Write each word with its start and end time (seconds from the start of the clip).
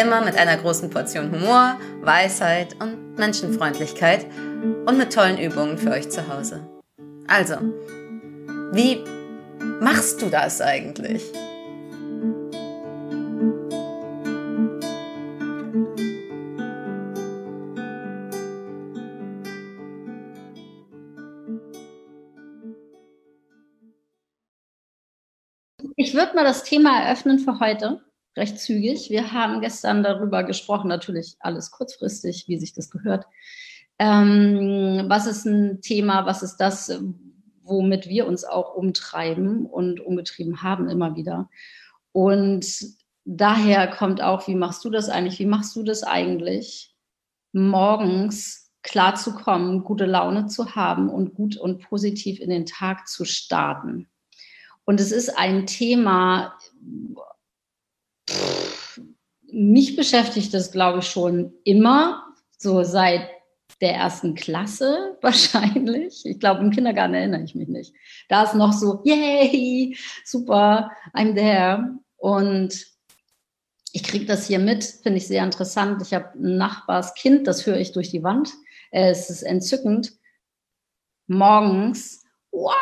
Immer 0.00 0.20
mit 0.20 0.38
einer 0.38 0.56
großen 0.56 0.90
Portion 0.90 1.32
Humor, 1.32 1.76
Weisheit 2.02 2.76
und 2.80 3.18
Menschenfreundlichkeit 3.18 4.26
und 4.86 4.96
mit 4.96 5.12
tollen 5.12 5.38
Übungen 5.38 5.76
für 5.76 5.90
euch 5.90 6.08
zu 6.08 6.28
Hause. 6.28 6.60
Also, 7.26 7.56
wie 8.72 9.02
machst 9.80 10.22
du 10.22 10.26
das 10.30 10.60
eigentlich? 10.60 11.24
Ich 25.96 26.14
würde 26.14 26.36
mal 26.36 26.44
das 26.44 26.62
Thema 26.62 27.02
eröffnen 27.02 27.40
für 27.40 27.58
heute, 27.58 28.00
recht 28.38 28.58
zügig. 28.58 29.10
Wir 29.10 29.32
haben 29.32 29.60
gestern 29.60 30.02
darüber 30.02 30.44
gesprochen, 30.44 30.88
natürlich 30.88 31.36
alles 31.40 31.70
kurzfristig, 31.70 32.44
wie 32.46 32.58
sich 32.58 32.72
das 32.72 32.90
gehört. 32.90 33.26
Ähm, 33.98 35.04
was 35.08 35.26
ist 35.26 35.44
ein 35.44 35.80
Thema, 35.82 36.24
was 36.24 36.42
ist 36.42 36.56
das, 36.56 37.00
womit 37.62 38.08
wir 38.08 38.26
uns 38.26 38.44
auch 38.44 38.74
umtreiben 38.74 39.66
und 39.66 40.00
umgetrieben 40.00 40.62
haben 40.62 40.88
immer 40.88 41.16
wieder? 41.16 41.50
Und 42.12 42.66
daher 43.24 43.88
kommt 43.88 44.22
auch, 44.22 44.46
wie 44.48 44.54
machst 44.54 44.84
du 44.84 44.90
das 44.90 45.08
eigentlich? 45.08 45.38
Wie 45.38 45.46
machst 45.46 45.76
du 45.76 45.82
das 45.82 46.02
eigentlich, 46.02 46.94
morgens 47.52 48.72
klar 48.82 49.16
zu 49.16 49.34
kommen, 49.34 49.84
gute 49.84 50.06
Laune 50.06 50.46
zu 50.46 50.74
haben 50.74 51.10
und 51.10 51.34
gut 51.34 51.56
und 51.56 51.82
positiv 51.82 52.40
in 52.40 52.50
den 52.50 52.66
Tag 52.66 53.08
zu 53.08 53.24
starten? 53.24 54.08
Und 54.84 55.00
es 55.00 55.12
ist 55.12 55.36
ein 55.36 55.66
Thema, 55.66 56.56
mich 59.50 59.96
beschäftigt 59.96 60.52
das, 60.54 60.72
glaube 60.72 61.00
ich, 61.00 61.06
schon 61.08 61.52
immer, 61.64 62.24
so 62.58 62.82
seit 62.82 63.28
der 63.80 63.94
ersten 63.94 64.34
Klasse 64.34 65.16
wahrscheinlich. 65.22 66.24
Ich 66.24 66.40
glaube, 66.40 66.60
im 66.60 66.70
Kindergarten 66.70 67.14
erinnere 67.14 67.42
ich 67.42 67.54
mich 67.54 67.68
nicht. 67.68 67.94
Da 68.28 68.44
ist 68.44 68.54
noch 68.54 68.72
so, 68.72 69.02
yay, 69.04 69.96
super, 70.24 70.90
I'm 71.14 71.34
there. 71.34 71.98
Und 72.16 72.86
ich 73.92 74.02
kriege 74.02 74.26
das 74.26 74.46
hier 74.46 74.58
mit, 74.58 74.84
finde 74.84 75.18
ich 75.18 75.26
sehr 75.26 75.44
interessant. 75.44 76.02
Ich 76.02 76.12
habe 76.12 76.30
ein 76.38 76.56
Nachbarskind, 76.56 77.46
das 77.46 77.66
höre 77.66 77.78
ich 77.78 77.92
durch 77.92 78.10
die 78.10 78.22
Wand. 78.22 78.52
Es 78.90 79.30
ist 79.30 79.42
entzückend. 79.42 80.12
Morgens, 81.26 82.24
wow, 82.52 82.72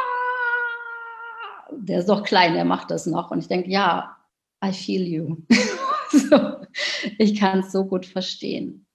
der 1.71 2.01
ist 2.01 2.09
doch 2.09 2.23
klein, 2.23 2.55
der 2.55 2.65
macht 2.65 2.91
das 2.91 3.07
noch. 3.07 3.31
Und 3.31 3.41
ich 3.41 3.49
denke, 3.49 3.71
ja, 3.71 4.16
I 4.65 4.73
feel 4.73 5.03
you. 5.03 5.37
so, 6.11 6.57
ich 7.19 7.39
kann 7.39 7.61
es 7.61 7.73
so 7.73 7.85
gut 7.85 8.07
verstehen. 8.07 8.87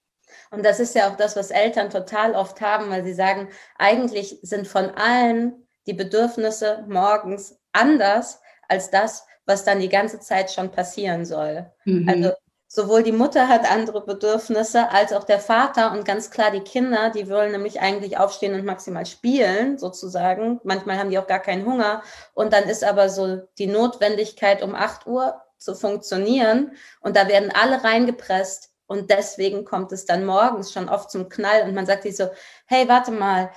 Und 0.50 0.66
das 0.66 0.80
ist 0.80 0.96
ja 0.96 1.10
auch 1.10 1.16
das, 1.16 1.36
was 1.36 1.50
Eltern 1.50 1.90
total 1.90 2.34
oft 2.36 2.60
haben, 2.62 2.90
weil 2.90 3.04
sie 3.04 3.14
sagen, 3.14 3.50
eigentlich 3.78 4.40
sind 4.42 4.68
von 4.68 4.90
allen 4.90 5.68
die 5.88 5.94
Bedürfnisse 5.94 6.86
morgens 6.88 7.58
anders 7.72 8.42
als 8.68 8.90
das, 8.90 9.26
was 9.46 9.64
dann 9.64 9.80
die 9.80 9.90
ganze 9.90 10.20
Zeit 10.20 10.52
schon 10.52 10.72
passieren 10.72 11.26
soll. 11.26 11.72
Mhm. 11.86 12.08
Also 12.08 12.34
sowohl 12.68 13.04
die 13.04 13.12
Mutter 13.12 13.48
hat 13.48 13.70
andere 13.70 14.06
Bedürfnisse 14.06 14.90
als 14.92 15.14
auch 15.14 15.24
der 15.24 15.40
Vater 15.40 15.92
und 15.92 16.06
ganz 16.06 16.32
klar 16.32 16.52
die 16.52 16.62
Kinder, 16.62 17.10
die 17.10 17.30
wollen 17.30 17.52
nämlich 17.52 17.82
eigentlich 17.82 18.18
aufstehen 18.18 18.54
und 18.54 18.66
maximal 18.66 19.06
spielen, 19.06 19.78
sozusagen. 19.78 20.60
Manchmal 20.64 20.98
haben 20.98 21.10
die 21.10 21.20
auch 21.20 21.28
gar 21.28 21.42
keinen 21.42 21.66
Hunger. 21.66 22.04
Und 22.34 22.54
dann 22.54 22.66
ist 22.66 22.84
aber 22.84 23.10
so 23.10 23.42
die 23.58 23.68
Notwendigkeit, 23.68 24.62
um 24.64 24.76
8 24.76 25.08
Uhr 25.08 25.42
zu 25.62 25.76
funktionieren. 25.76 26.72
Und 27.02 27.16
da 27.16 27.28
werden 27.28 27.52
alle 27.52 27.84
reingepresst. 27.84 28.72
Und 28.88 29.10
deswegen 29.10 29.64
kommt 29.64 29.92
es 29.92 30.06
dann 30.06 30.26
morgens 30.26 30.74
schon 30.74 30.90
oft 30.90 31.12
zum 31.12 31.30
Knall. 31.30 31.64
Und 31.64 31.74
man 31.74 31.86
sagt 31.86 32.04
sich 32.04 32.18
so, 32.18 32.30
hey, 32.66 32.88
warte 32.90 33.12
mal, 33.12 33.52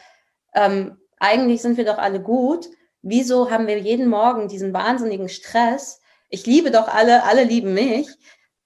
ähm, 0.55 0.99
eigentlich 1.19 1.63
sind 1.63 1.77
wir 1.77 1.85
doch 1.85 1.99
alle 1.99 2.21
gut. 2.21 2.69
Wieso 3.03 3.51
haben 3.51 3.67
wir 3.67 3.79
jeden 3.79 4.09
Morgen 4.09 4.49
diesen 4.49 4.73
wahnsinnigen 4.73 5.29
Stress? 5.29 6.01
Ich 6.29 6.47
liebe 6.47 6.71
doch 6.71 6.89
alle, 6.89 7.25
alle 7.25 7.45
lieben 7.45 7.75
mich. 7.75 8.09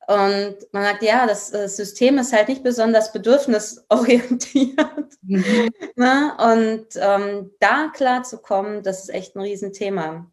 Und 0.07 0.57
man 0.73 0.85
sagt, 0.85 1.03
ja, 1.03 1.27
das, 1.27 1.51
das 1.51 1.77
System 1.77 2.17
ist 2.17 2.33
halt 2.33 2.49
nicht 2.49 2.63
besonders 2.63 3.13
bedürfnisorientiert. 3.13 5.13
Mhm. 5.23 5.71
ne? 5.97 6.35
Und 6.39 6.87
ähm, 6.97 7.51
da 7.61 7.91
klar 7.95 8.23
zu 8.23 8.39
kommen, 8.39 8.83
das 8.83 9.03
ist 9.03 9.11
echt 9.11 9.37
ein 9.37 9.43
Riesenthema. 9.43 10.31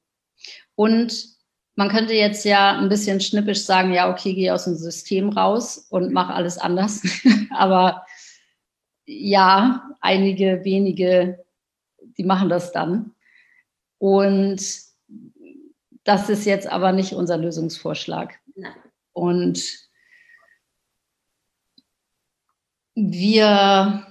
Und 0.76 1.35
man 1.76 1.90
könnte 1.90 2.14
jetzt 2.14 2.46
ja 2.46 2.78
ein 2.78 2.90
bisschen 2.90 3.20
schnippisch 3.20 3.64
sagen, 3.66 3.94
ja, 3.94 4.10
okay, 4.10 4.34
geh 4.34 4.52
aus 4.52 4.64
dem 4.64 4.76
System 4.76 5.30
raus 5.30 5.88
und 5.90 6.14
mach 6.14 6.30
alles 6.30 6.58
anders. 6.58 7.02
Aber 7.52 8.06
ja, 9.06 9.90
einige 10.00 10.64
wenige, 10.64 11.46
die 12.18 12.24
machen 12.24 12.50
das 12.50 12.72
dann. 12.72 13.12
Und 13.98 14.62
das 16.04 16.30
ist 16.30 16.46
jetzt 16.46 16.68
aber 16.68 16.92
nicht 16.92 17.14
unser 17.14 17.38
Lösungsvorschlag. 17.38 18.40
Nein. 18.56 18.74
Und 19.14 19.64
wir, 22.94 24.06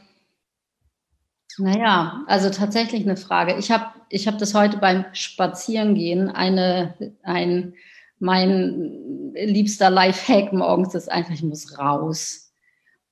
naja, 1.59 2.25
also 2.27 2.51
tatsächlich 2.51 3.03
eine 3.03 3.17
Frage. 3.17 3.57
Ich 3.57 3.71
habe 3.71 3.87
ich 4.15 4.27
hab 4.29 4.39
das 4.39 4.55
heute 4.55 4.79
beim 4.79 5.05
Spazierengehen, 5.13 6.31
eine, 6.31 6.95
ein, 7.25 7.75
mein 8.21 9.33
liebster 9.35 9.91
Lifehack 9.91 10.53
morgens 10.53 10.95
ist 10.95 11.11
einfach, 11.11 11.35
ich 11.35 11.43
muss 11.43 11.77
raus. 11.77 12.53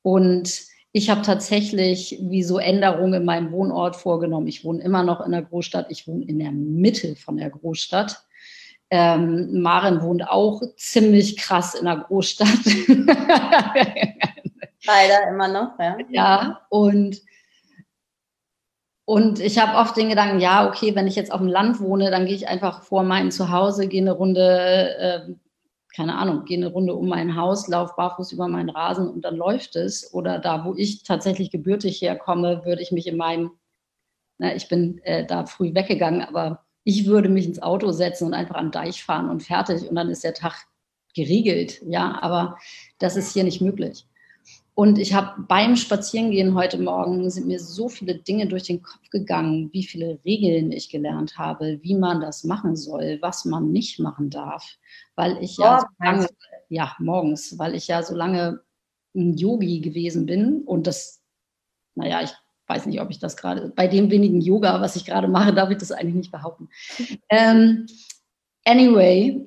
Und 0.02 0.62
ich 0.92 1.10
habe 1.10 1.22
tatsächlich 1.22 2.18
wie 2.22 2.44
so 2.44 2.58
Änderungen 2.58 3.14
in 3.14 3.24
meinem 3.24 3.50
Wohnort 3.50 3.96
vorgenommen. 3.96 4.46
Ich 4.46 4.64
wohne 4.64 4.80
immer 4.82 5.02
noch 5.02 5.20
in 5.22 5.32
der 5.32 5.42
Großstadt. 5.42 5.90
Ich 5.90 6.06
wohne 6.06 6.24
in 6.24 6.38
der 6.38 6.52
Mitte 6.52 7.16
von 7.16 7.36
der 7.36 7.50
Großstadt. 7.50 8.24
Ähm, 8.90 9.60
Maren 9.60 10.02
wohnt 10.02 10.28
auch 10.28 10.62
ziemlich 10.76 11.36
krass 11.36 11.74
in 11.74 11.86
der 11.86 11.96
Großstadt. 11.96 12.48
Leider 14.86 15.28
immer 15.28 15.48
noch, 15.48 15.78
ja. 15.80 15.96
Ja, 16.10 16.60
und, 16.68 17.20
und 19.12 19.40
ich 19.40 19.58
habe 19.58 19.76
oft 19.76 19.94
den 19.94 20.08
Gedanken, 20.08 20.40
ja, 20.40 20.66
okay, 20.66 20.94
wenn 20.94 21.06
ich 21.06 21.16
jetzt 21.16 21.32
auf 21.32 21.40
dem 21.40 21.46
Land 21.46 21.80
wohne, 21.80 22.10
dann 22.10 22.24
gehe 22.24 22.34
ich 22.34 22.48
einfach 22.48 22.82
vor 22.82 23.02
meinem 23.02 23.30
Zuhause, 23.30 23.86
gehe 23.86 24.00
eine 24.00 24.12
Runde, 24.12 24.96
äh, 24.98 25.20
keine 25.94 26.16
Ahnung, 26.16 26.46
gehe 26.46 26.56
eine 26.56 26.68
Runde 26.68 26.94
um 26.94 27.08
mein 27.08 27.36
Haus, 27.36 27.68
laufe 27.68 27.92
barfuß 27.94 28.32
über 28.32 28.48
meinen 28.48 28.70
Rasen 28.70 29.10
und 29.10 29.20
dann 29.26 29.36
läuft 29.36 29.76
es. 29.76 30.14
Oder 30.14 30.38
da, 30.38 30.64
wo 30.64 30.72
ich 30.74 31.02
tatsächlich 31.02 31.50
gebürtig 31.50 32.00
herkomme, 32.00 32.64
würde 32.64 32.80
ich 32.80 32.90
mich 32.90 33.06
in 33.06 33.18
meinem, 33.18 33.50
na, 34.38 34.54
ich 34.54 34.68
bin 34.68 34.96
äh, 35.04 35.26
da 35.26 35.44
früh 35.44 35.74
weggegangen, 35.74 36.22
aber 36.22 36.64
ich 36.82 37.04
würde 37.04 37.28
mich 37.28 37.44
ins 37.44 37.60
Auto 37.60 37.92
setzen 37.92 38.28
und 38.28 38.32
einfach 38.32 38.58
den 38.58 38.70
Deich 38.70 39.04
fahren 39.04 39.28
und 39.28 39.42
fertig 39.42 39.86
und 39.86 39.94
dann 39.94 40.08
ist 40.08 40.24
der 40.24 40.32
Tag 40.32 40.54
geregelt. 41.14 41.82
Ja, 41.84 42.18
aber 42.22 42.56
das 42.98 43.16
ist 43.16 43.34
hier 43.34 43.44
nicht 43.44 43.60
möglich. 43.60 44.06
Und 44.74 44.98
ich 44.98 45.12
habe 45.12 45.42
beim 45.48 45.76
Spazierengehen 45.76 46.54
heute 46.54 46.78
Morgen 46.80 47.28
sind 47.30 47.46
mir 47.46 47.60
so 47.60 47.90
viele 47.90 48.14
Dinge 48.14 48.46
durch 48.46 48.62
den 48.62 48.82
Kopf 48.82 49.10
gegangen, 49.10 49.68
wie 49.72 49.84
viele 49.84 50.18
Regeln 50.24 50.72
ich 50.72 50.88
gelernt 50.88 51.36
habe, 51.36 51.78
wie 51.82 51.94
man 51.94 52.22
das 52.22 52.44
machen 52.44 52.74
soll, 52.74 53.18
was 53.20 53.44
man 53.44 53.70
nicht 53.70 53.98
machen 53.98 54.30
darf, 54.30 54.78
weil 55.14 55.36
ich 55.42 55.58
ja, 55.58 55.80
so 55.80 55.86
lange, 56.02 56.26
ja 56.70 56.96
morgens, 56.98 57.58
weil 57.58 57.74
ich 57.74 57.86
ja 57.88 58.02
so 58.02 58.14
lange 58.14 58.60
ein 59.14 59.36
Yogi 59.36 59.80
gewesen 59.80 60.24
bin 60.24 60.62
und 60.62 60.86
das, 60.86 61.20
naja, 61.94 62.22
ich 62.22 62.32
weiß 62.66 62.86
nicht, 62.86 63.02
ob 63.02 63.10
ich 63.10 63.18
das 63.18 63.36
gerade, 63.36 63.70
bei 63.76 63.88
dem 63.88 64.10
wenigen 64.10 64.40
Yoga, 64.40 64.80
was 64.80 64.96
ich 64.96 65.04
gerade 65.04 65.28
mache, 65.28 65.52
darf 65.52 65.68
ich 65.68 65.76
das 65.76 65.92
eigentlich 65.92 66.14
nicht 66.14 66.32
behaupten. 66.32 66.70
Ähm, 67.28 67.86
anyway, 68.64 69.46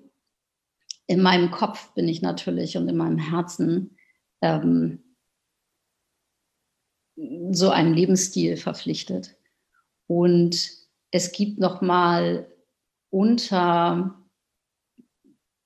in 1.08 1.22
meinem 1.22 1.50
Kopf 1.50 1.94
bin 1.94 2.08
ich 2.08 2.22
natürlich 2.22 2.78
und 2.78 2.88
in 2.88 2.98
meinem 2.98 3.18
Herzen 3.18 3.98
ähm, 4.42 5.05
so 7.16 7.70
einem 7.70 7.94
Lebensstil 7.94 8.58
verpflichtet. 8.58 9.36
Und 10.08 10.70
es 11.12 11.32
gibt 11.32 11.60
nochmal 11.60 12.48
unter 13.10 14.16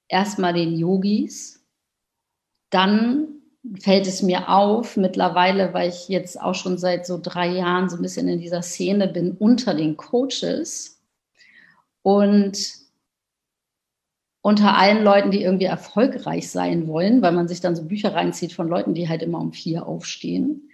erstmal 0.07 0.53
den 0.53 0.77
Yogis, 0.77 1.65
dann 2.69 3.27
fällt 3.79 4.07
es 4.07 4.21
mir 4.21 4.49
auf 4.49 4.97
mittlerweile, 4.97 5.73
weil 5.73 5.89
ich 5.89 6.07
jetzt 6.07 6.39
auch 6.39 6.55
schon 6.55 6.77
seit 6.77 7.05
so 7.05 7.19
drei 7.21 7.47
Jahren 7.47 7.89
so 7.89 7.97
ein 7.97 8.01
bisschen 8.01 8.27
in 8.27 8.39
dieser 8.39 8.61
Szene 8.61 9.07
bin 9.07 9.31
unter 9.33 9.73
den 9.73 9.97
Coaches 9.97 11.01
und 12.01 12.57
unter 14.41 14.77
allen 14.77 15.03
Leuten, 15.03 15.31
die 15.31 15.41
irgendwie 15.41 15.65
erfolgreich 15.65 16.49
sein 16.49 16.87
wollen, 16.87 17.21
weil 17.21 17.33
man 17.33 17.47
sich 17.47 17.59
dann 17.59 17.75
so 17.75 17.83
Bücher 17.83 18.15
reinzieht 18.15 18.53
von 18.53 18.67
Leuten, 18.67 18.93
die 18.93 19.09
halt 19.09 19.21
immer 19.21 19.39
um 19.39 19.51
vier 19.51 19.85
aufstehen. 19.85 20.68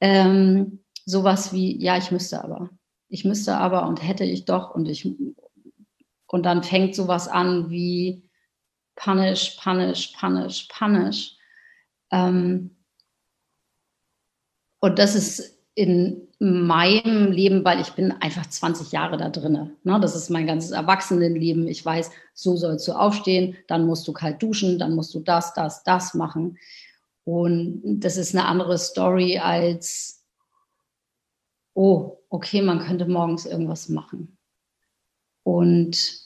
Ähm, 0.00 0.80
sowas 1.04 1.52
wie, 1.52 1.82
ja, 1.82 1.96
ich 1.96 2.10
müsste 2.10 2.42
aber. 2.42 2.70
Ich 3.08 3.24
müsste 3.24 3.56
aber 3.56 3.86
und 3.86 4.02
hätte 4.02 4.24
ich 4.24 4.44
doch 4.44 4.74
und 4.74 4.88
ich 4.88 5.08
und 6.26 6.42
dann 6.44 6.62
fängt 6.62 6.94
sowas 6.94 7.28
an 7.28 7.70
wie 7.70 8.28
punish, 8.96 9.56
punish, 9.62 10.12
punish, 10.18 10.68
punish. 10.68 11.36
Ähm, 12.10 12.76
und 14.80 14.98
das 14.98 15.14
ist 15.14 15.56
in 15.74 16.26
meinem 16.38 17.32
Leben, 17.32 17.64
weil 17.64 17.80
ich 17.80 17.92
bin 17.92 18.12
einfach 18.12 18.46
20 18.46 18.92
Jahre 18.92 19.16
da 19.16 19.28
drinne. 19.28 19.76
Ne? 19.84 19.98
Das 20.00 20.14
ist 20.16 20.30
mein 20.30 20.46
ganzes 20.46 20.70
Erwachsenenleben. 20.70 21.66
Ich 21.68 21.84
weiß, 21.84 22.10
so 22.34 22.56
sollst 22.56 22.86
du 22.88 22.92
aufstehen, 22.92 23.56
dann 23.68 23.86
musst 23.86 24.06
du 24.08 24.12
kalt 24.12 24.42
duschen, 24.42 24.78
dann 24.78 24.94
musst 24.94 25.14
du 25.14 25.20
das, 25.20 25.54
das, 25.54 25.82
das 25.84 26.14
machen. 26.14 26.58
Und 27.26 27.82
das 27.98 28.16
ist 28.16 28.36
eine 28.36 28.44
andere 28.44 28.78
Story 28.78 29.38
als, 29.38 30.24
oh, 31.74 32.18
okay, 32.28 32.62
man 32.62 32.78
könnte 32.78 33.06
morgens 33.06 33.46
irgendwas 33.46 33.88
machen. 33.88 34.38
Und 35.42 36.24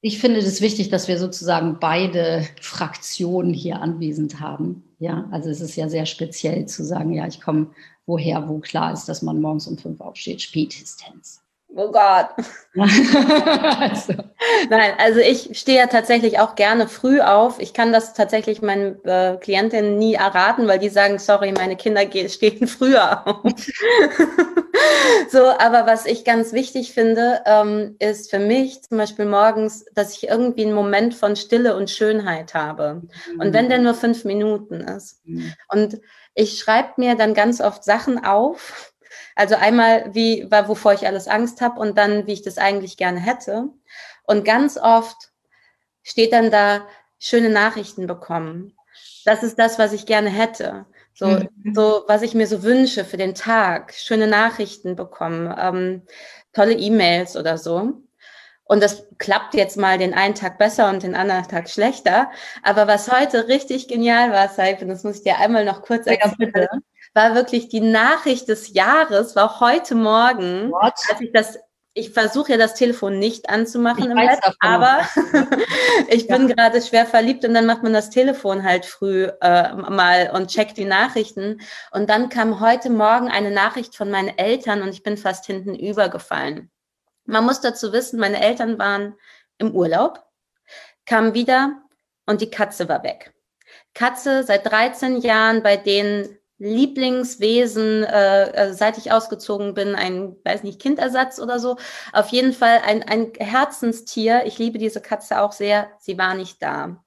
ich 0.00 0.20
finde 0.20 0.38
es 0.38 0.60
wichtig, 0.60 0.88
dass 0.90 1.08
wir 1.08 1.18
sozusagen 1.18 1.80
beide 1.80 2.46
Fraktionen 2.60 3.52
hier 3.52 3.82
anwesend 3.82 4.38
haben. 4.38 4.84
Ja, 5.00 5.28
also 5.32 5.50
es 5.50 5.60
ist 5.60 5.74
ja 5.74 5.88
sehr 5.88 6.06
speziell 6.06 6.66
zu 6.66 6.84
sagen, 6.84 7.12
ja, 7.12 7.26
ich 7.26 7.40
komme 7.40 7.74
woher, 8.06 8.48
wo 8.48 8.60
klar 8.60 8.92
ist, 8.92 9.06
dass 9.06 9.22
man 9.22 9.40
morgens 9.40 9.66
um 9.66 9.76
fünf 9.78 10.00
aufsteht, 10.00 10.40
spätestens. 10.42 11.42
Oh 11.74 11.92
Gott. 11.92 12.30
also. 12.76 14.14
Nein, 14.70 14.92
also 14.98 15.20
ich 15.20 15.58
stehe 15.58 15.78
ja 15.78 15.86
tatsächlich 15.86 16.38
auch 16.40 16.54
gerne 16.54 16.88
früh 16.88 17.20
auf. 17.20 17.60
Ich 17.60 17.74
kann 17.74 17.92
das 17.92 18.14
tatsächlich 18.14 18.62
meinen 18.62 19.04
äh, 19.04 19.36
Klientinnen 19.36 19.98
nie 19.98 20.14
erraten, 20.14 20.66
weil 20.66 20.78
die 20.78 20.88
sagen, 20.88 21.18
sorry, 21.18 21.52
meine 21.52 21.76
Kinder 21.76 22.02
stehen 22.28 22.66
früher 22.66 23.26
auf. 23.26 23.42
so, 25.30 25.44
aber 25.58 25.86
was 25.86 26.06
ich 26.06 26.24
ganz 26.24 26.52
wichtig 26.52 26.94
finde, 26.94 27.42
ähm, 27.44 27.96
ist 27.98 28.30
für 28.30 28.38
mich 28.38 28.82
zum 28.82 28.96
Beispiel 28.96 29.26
morgens, 29.26 29.84
dass 29.94 30.16
ich 30.16 30.28
irgendwie 30.28 30.64
einen 30.64 30.74
Moment 30.74 31.14
von 31.14 31.36
Stille 31.36 31.76
und 31.76 31.90
Schönheit 31.90 32.54
habe. 32.54 33.02
Mhm. 33.34 33.40
Und 33.40 33.52
wenn 33.52 33.68
der 33.68 33.78
nur 33.78 33.94
fünf 33.94 34.24
Minuten 34.24 34.80
ist. 34.80 35.20
Mhm. 35.26 35.52
Und 35.68 36.00
ich 36.34 36.58
schreibe 36.58 36.92
mir 36.96 37.14
dann 37.14 37.34
ganz 37.34 37.60
oft 37.60 37.84
Sachen 37.84 38.24
auf, 38.24 38.92
also 39.38 39.54
einmal, 39.54 40.12
wie, 40.14 40.50
wovor 40.50 40.94
ich 40.94 41.06
alles 41.06 41.28
Angst 41.28 41.60
habe 41.60 41.78
und 41.78 41.96
dann, 41.96 42.26
wie 42.26 42.32
ich 42.32 42.42
das 42.42 42.58
eigentlich 42.58 42.96
gerne 42.96 43.20
hätte. 43.20 43.68
Und 44.24 44.44
ganz 44.44 44.76
oft 44.76 45.16
steht 46.02 46.32
dann 46.32 46.50
da, 46.50 46.84
schöne 47.20 47.48
Nachrichten 47.48 48.08
bekommen. 48.08 48.76
Das 49.24 49.44
ist 49.44 49.56
das, 49.56 49.78
was 49.78 49.92
ich 49.92 50.06
gerne 50.06 50.28
hätte. 50.28 50.86
So, 51.14 51.28
mhm. 51.28 51.48
so 51.72 52.02
was 52.08 52.22
ich 52.22 52.34
mir 52.34 52.48
so 52.48 52.64
wünsche 52.64 53.04
für 53.04 53.16
den 53.16 53.36
Tag. 53.36 53.94
Schöne 53.94 54.26
Nachrichten 54.26 54.96
bekommen, 54.96 55.54
ähm, 55.56 56.02
tolle 56.52 56.74
E-Mails 56.74 57.36
oder 57.36 57.58
so. 57.58 57.92
Und 58.64 58.82
das 58.82 59.06
klappt 59.18 59.54
jetzt 59.54 59.76
mal 59.76 59.98
den 59.98 60.14
einen 60.14 60.34
Tag 60.34 60.58
besser 60.58 60.90
und 60.90 61.04
den 61.04 61.14
anderen 61.14 61.46
Tag 61.46 61.70
schlechter. 61.70 62.32
Aber 62.64 62.88
was 62.88 63.08
heute 63.08 63.46
richtig 63.46 63.86
genial 63.86 64.32
war, 64.32 64.48
Saifen, 64.48 64.88
das 64.88 65.04
muss 65.04 65.18
ich 65.18 65.22
dir 65.22 65.38
einmal 65.38 65.64
noch 65.64 65.82
kurz 65.82 66.08
erzählen. 66.08 66.52
Ja, 66.54 66.66
war 67.14 67.34
wirklich 67.34 67.68
die 67.68 67.80
Nachricht 67.80 68.48
des 68.48 68.72
Jahres, 68.72 69.36
war 69.36 69.60
heute 69.60 69.94
Morgen, 69.94 70.70
What? 70.70 70.94
als 71.08 71.20
ich 71.20 71.32
das 71.32 71.58
ich 71.98 72.10
versuche 72.10 72.52
ja 72.52 72.58
das 72.58 72.74
Telefon 72.74 73.18
nicht 73.18 73.50
anzumachen 73.50 74.04
ich 74.04 74.10
im 74.10 74.16
Bett, 74.16 74.38
aber 74.60 75.00
ich 76.08 76.28
bin 76.28 76.48
ja. 76.48 76.54
gerade 76.54 76.80
schwer 76.80 77.06
verliebt 77.06 77.44
und 77.44 77.54
dann 77.54 77.66
macht 77.66 77.82
man 77.82 77.92
das 77.92 78.10
Telefon 78.10 78.62
halt 78.62 78.86
früh 78.86 79.24
äh, 79.40 79.74
mal 79.74 80.30
und 80.32 80.48
checkt 80.48 80.76
die 80.76 80.84
Nachrichten. 80.84 81.60
Und 81.90 82.08
dann 82.08 82.28
kam 82.28 82.60
heute 82.60 82.88
Morgen 82.90 83.28
eine 83.28 83.50
Nachricht 83.50 83.96
von 83.96 84.10
meinen 84.10 84.36
Eltern 84.38 84.82
und 84.82 84.90
ich 84.90 85.02
bin 85.02 85.16
fast 85.16 85.46
hinten 85.46 85.74
übergefallen. 85.74 86.70
Man 87.24 87.44
muss 87.44 87.60
dazu 87.60 87.92
wissen, 87.92 88.20
meine 88.20 88.40
Eltern 88.40 88.78
waren 88.78 89.14
im 89.58 89.74
Urlaub, 89.74 90.24
kamen 91.04 91.34
wieder 91.34 91.82
und 92.26 92.40
die 92.40 92.50
Katze 92.50 92.88
war 92.88 93.02
weg. 93.02 93.34
Katze 93.94 94.44
seit 94.44 94.70
13 94.70 95.20
Jahren 95.20 95.62
bei 95.64 95.76
denen 95.76 96.37
Lieblingswesen, 96.58 98.02
äh, 98.02 98.50
äh, 98.50 98.72
seit 98.72 98.98
ich 98.98 99.12
ausgezogen 99.12 99.74
bin, 99.74 99.94
ein, 99.94 100.36
weiß 100.44 100.64
nicht, 100.64 100.80
Kindersatz 100.80 101.38
oder 101.38 101.60
so. 101.60 101.76
Auf 102.12 102.28
jeden 102.28 102.52
Fall 102.52 102.80
ein, 102.84 103.02
ein 103.04 103.32
Herzenstier. 103.38 104.42
Ich 104.44 104.58
liebe 104.58 104.78
diese 104.78 105.00
Katze 105.00 105.40
auch 105.40 105.52
sehr. 105.52 105.88
Sie 106.00 106.18
war 106.18 106.34
nicht 106.34 106.60
da. 106.62 107.02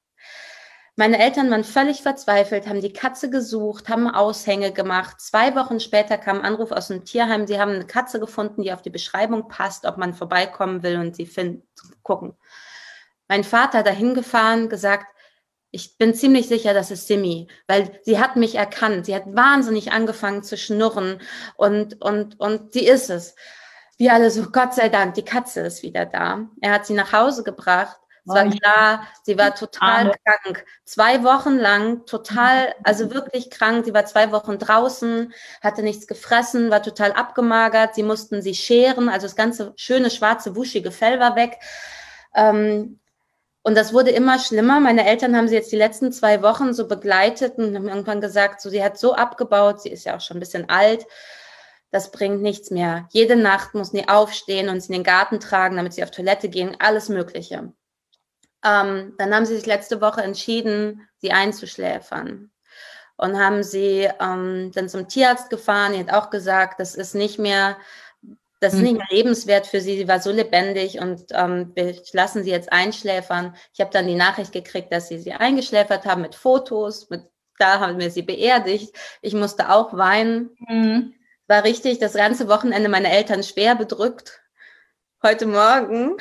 Meine 0.97 1.19
Eltern 1.19 1.49
waren 1.49 1.63
völlig 1.63 2.01
verzweifelt, 2.01 2.67
haben 2.67 2.81
die 2.81 2.93
Katze 2.93 3.29
gesucht, 3.29 3.89
haben 3.89 4.09
Aushänge 4.09 4.71
gemacht. 4.71 5.19
Zwei 5.19 5.55
Wochen 5.55 5.79
später 5.79 6.17
kam 6.17 6.39
ein 6.39 6.45
Anruf 6.45 6.71
aus 6.71 6.89
dem 6.89 7.05
Tierheim. 7.05 7.47
Sie 7.47 7.59
haben 7.59 7.71
eine 7.71 7.87
Katze 7.87 8.19
gefunden, 8.19 8.61
die 8.61 8.73
auf 8.73 8.81
die 8.81 8.89
Beschreibung 8.89 9.47
passt, 9.47 9.85
ob 9.85 9.97
man 9.97 10.13
vorbeikommen 10.13 10.83
will 10.83 10.97
und 10.97 11.15
sie 11.15 11.25
finden, 11.25 11.67
gucken. 12.03 12.35
Mein 13.27 13.43
Vater 13.43 13.83
dahin 13.83 14.13
gefahren, 14.13 14.69
gesagt, 14.69 15.07
ich 15.71 15.97
bin 15.97 16.13
ziemlich 16.13 16.47
sicher, 16.47 16.73
das 16.73 16.91
ist 16.91 17.07
Simi, 17.07 17.47
weil 17.67 17.99
sie 18.03 18.19
hat 18.19 18.35
mich 18.35 18.55
erkannt. 18.55 19.05
Sie 19.05 19.15
hat 19.15 19.23
wahnsinnig 19.27 19.91
angefangen 19.93 20.43
zu 20.43 20.57
schnurren 20.57 21.19
und, 21.55 22.01
und, 22.01 22.39
und 22.39 22.73
sie 22.73 22.85
ist 22.85 23.09
es. 23.09 23.35
Wir 23.97 24.13
alle 24.13 24.31
so, 24.31 24.51
Gott 24.51 24.73
sei 24.73 24.89
Dank, 24.89 25.13
die 25.13 25.25
Katze 25.25 25.61
ist 25.61 25.83
wieder 25.83 26.05
da. 26.05 26.47
Er 26.59 26.73
hat 26.73 26.85
sie 26.85 26.93
nach 26.93 27.13
Hause 27.13 27.43
gebracht. 27.43 27.97
Es 28.23 28.35
war 28.35 28.49
klar, 28.49 29.07
sie 29.23 29.37
war 29.37 29.55
total 29.55 30.13
krank. 30.23 30.63
Zwei 30.85 31.23
Wochen 31.23 31.57
lang, 31.57 32.05
total, 32.05 32.75
also 32.83 33.11
wirklich 33.11 33.49
krank. 33.49 33.85
Sie 33.85 33.93
war 33.93 34.05
zwei 34.05 34.31
Wochen 34.31 34.59
draußen, 34.59 35.33
hatte 35.61 35.81
nichts 35.81 36.05
gefressen, 36.05 36.69
war 36.69 36.83
total 36.83 37.13
abgemagert. 37.13 37.95
Sie 37.95 38.03
mussten 38.03 38.43
sie 38.43 38.53
scheren, 38.53 39.09
also 39.09 39.25
das 39.25 39.35
ganze 39.35 39.73
schöne, 39.75 40.11
schwarze, 40.11 40.55
wuschige 40.55 40.91
Fell 40.91 41.19
war 41.19 41.35
weg. 41.35 41.57
Ähm, 42.35 43.00
und 43.63 43.75
das 43.75 43.93
wurde 43.93 44.11
immer 44.11 44.39
schlimmer. 44.39 44.79
Meine 44.79 45.05
Eltern 45.07 45.35
haben 45.35 45.47
sie 45.47 45.55
jetzt 45.55 45.71
die 45.71 45.77
letzten 45.77 46.11
zwei 46.11 46.41
Wochen 46.41 46.73
so 46.73 46.87
begleitet 46.87 47.57
und 47.57 47.75
haben 47.75 47.87
irgendwann 47.87 48.21
gesagt, 48.21 48.61
so 48.61 48.69
sie 48.69 48.83
hat 48.83 48.97
so 48.97 49.13
abgebaut, 49.13 49.81
sie 49.81 49.89
ist 49.89 50.05
ja 50.05 50.15
auch 50.15 50.21
schon 50.21 50.37
ein 50.37 50.41
bisschen 50.41 50.69
alt, 50.69 51.05
das 51.91 52.11
bringt 52.11 52.41
nichts 52.41 52.71
mehr. 52.71 53.07
Jede 53.11 53.35
Nacht 53.35 53.73
muss 53.75 53.91
sie 53.91 54.07
aufstehen 54.07 54.69
und 54.69 54.81
sie 54.81 54.93
in 54.93 54.99
den 54.99 55.03
Garten 55.03 55.39
tragen, 55.39 55.75
damit 55.75 55.93
sie 55.93 56.03
auf 56.03 56.11
Toilette 56.11 56.49
gehen, 56.49 56.75
alles 56.79 57.09
Mögliche. 57.09 57.73
Ähm, 58.63 59.13
dann 59.17 59.35
haben 59.35 59.45
sie 59.45 59.55
sich 59.55 59.65
letzte 59.65 60.01
Woche 60.01 60.21
entschieden, 60.21 61.07
sie 61.17 61.31
einzuschläfern 61.31 62.51
und 63.17 63.39
haben 63.39 63.63
sie 63.63 64.09
ähm, 64.19 64.71
dann 64.73 64.89
zum 64.89 65.07
Tierarzt 65.07 65.49
gefahren. 65.49 65.93
Die 65.93 65.99
hat 65.99 66.13
auch 66.13 66.29
gesagt, 66.29 66.79
das 66.79 66.95
ist 66.95 67.13
nicht 67.13 67.37
mehr 67.39 67.77
das 68.61 68.75
ist 68.75 68.81
nicht 68.81 68.95
mehr 68.95 69.07
lebenswert 69.09 69.65
für 69.65 69.81
sie. 69.81 69.97
Sie 69.97 70.07
war 70.07 70.19
so 70.19 70.31
lebendig 70.31 70.99
und 70.99 71.23
ähm, 71.31 71.71
wir 71.73 71.95
lassen 72.13 72.43
sie 72.43 72.51
jetzt 72.51 72.71
einschläfern. 72.71 73.55
Ich 73.73 73.81
habe 73.81 73.89
dann 73.91 74.05
die 74.05 74.15
Nachricht 74.15 74.51
gekriegt, 74.51 74.93
dass 74.93 75.07
sie 75.07 75.17
sie 75.17 75.33
eingeschläfert 75.33 76.05
haben 76.05 76.21
mit 76.21 76.35
Fotos. 76.35 77.09
Mit, 77.09 77.23
da 77.57 77.79
haben 77.79 77.99
wir 77.99 78.11
sie 78.11 78.21
beerdigt. 78.21 78.95
Ich 79.23 79.33
musste 79.33 79.71
auch 79.71 79.97
weinen. 79.97 80.51
Mhm. 80.69 81.15
War 81.47 81.63
richtig 81.63 81.97
das 81.97 82.13
ganze 82.13 82.47
Wochenende 82.47 82.87
meine 82.87 83.11
Eltern 83.11 83.41
schwer 83.41 83.73
bedrückt. 83.73 84.41
Heute 85.23 85.47
Morgen. 85.47 86.17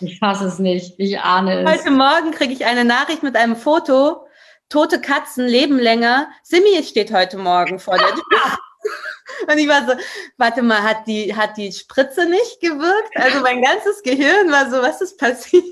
Ich 0.00 0.18
fasse 0.18 0.46
es 0.48 0.58
nicht. 0.58 0.96
Ich 0.98 1.18
ahne 1.20 1.62
es. 1.62 1.80
Heute 1.80 1.90
Morgen 1.92 2.32
kriege 2.32 2.52
ich 2.52 2.66
eine 2.66 2.84
Nachricht 2.84 3.22
mit 3.22 3.36
einem 3.36 3.56
Foto. 3.56 4.26
Tote 4.68 5.00
Katzen 5.00 5.46
leben 5.46 5.78
länger. 5.78 6.28
Simi 6.42 6.82
steht 6.82 7.10
heute 7.10 7.38
Morgen 7.38 7.78
vor 7.78 7.96
der 7.96 8.08
Tür. 8.08 8.58
Und 9.48 9.58
ich 9.58 9.68
war 9.68 9.86
so, 9.86 9.94
warte 10.36 10.62
mal, 10.62 10.82
hat 10.82 11.06
die, 11.06 11.34
hat 11.34 11.56
die 11.56 11.72
Spritze 11.72 12.26
nicht 12.26 12.60
gewirkt? 12.60 13.16
Also 13.16 13.40
mein 13.40 13.62
ganzes 13.62 14.02
Gehirn 14.02 14.50
war 14.50 14.70
so, 14.70 14.82
was 14.82 15.00
ist 15.00 15.18
passiert? 15.18 15.64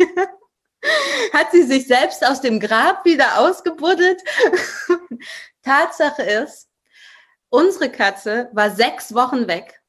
Hat 1.32 1.52
sie 1.52 1.62
sich 1.62 1.86
selbst 1.86 2.26
aus 2.26 2.40
dem 2.40 2.58
Grab 2.58 3.04
wieder 3.04 3.38
ausgebuddelt? 3.38 4.20
Tatsache 5.62 6.22
ist, 6.22 6.68
unsere 7.50 7.88
Katze 7.88 8.50
war 8.52 8.70
sechs 8.70 9.14
Wochen 9.14 9.46
weg. 9.46 9.80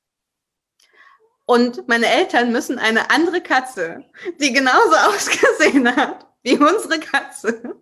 Und 1.46 1.88
meine 1.88 2.08
Eltern 2.08 2.52
müssen 2.52 2.78
eine 2.78 3.10
andere 3.10 3.42
Katze, 3.42 4.06
die 4.40 4.54
genauso 4.54 4.96
ausgesehen 4.96 5.96
hat 5.96 6.28
wie 6.44 6.58
unsere 6.58 7.00
Katze, 7.00 7.76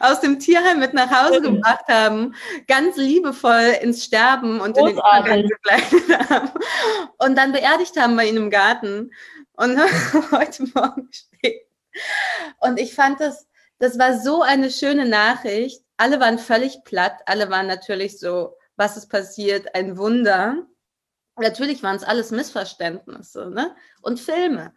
aus 0.00 0.20
dem 0.20 0.38
Tierheim 0.38 0.80
mit 0.80 0.94
nach 0.94 1.10
Hause 1.10 1.40
gebracht 1.40 1.86
haben, 1.88 2.34
ganz 2.66 2.96
liebevoll 2.96 3.76
ins 3.80 4.04
Sterben 4.04 4.60
und 4.60 4.76
Großartig. 4.76 5.32
in 5.32 5.42
den 5.42 5.46
Übergang 5.46 5.48
begleitet 5.48 6.30
haben 6.30 6.50
und 7.18 7.36
dann 7.36 7.52
beerdigt 7.52 8.00
haben 8.00 8.16
bei 8.16 8.26
ihnen 8.26 8.38
im 8.38 8.50
Garten 8.50 9.10
und 9.56 9.78
heute 10.32 10.64
Morgen 10.74 11.08
steht. 11.12 11.66
Und 12.60 12.78
ich 12.78 12.94
fand 12.94 13.20
das, 13.20 13.46
das 13.78 13.98
war 13.98 14.18
so 14.18 14.42
eine 14.42 14.70
schöne 14.70 15.06
Nachricht. 15.06 15.82
Alle 15.96 16.20
waren 16.20 16.38
völlig 16.38 16.82
platt. 16.84 17.20
Alle 17.26 17.50
waren 17.50 17.66
natürlich 17.66 18.18
so, 18.18 18.56
was 18.76 18.96
ist 18.96 19.08
passiert? 19.08 19.74
Ein 19.74 19.96
Wunder. 19.96 20.66
Natürlich 21.36 21.82
waren 21.82 21.96
es 21.96 22.04
alles 22.04 22.30
Missverständnisse 22.30 23.50
ne? 23.50 23.74
und 24.02 24.20
Filme. 24.20 24.72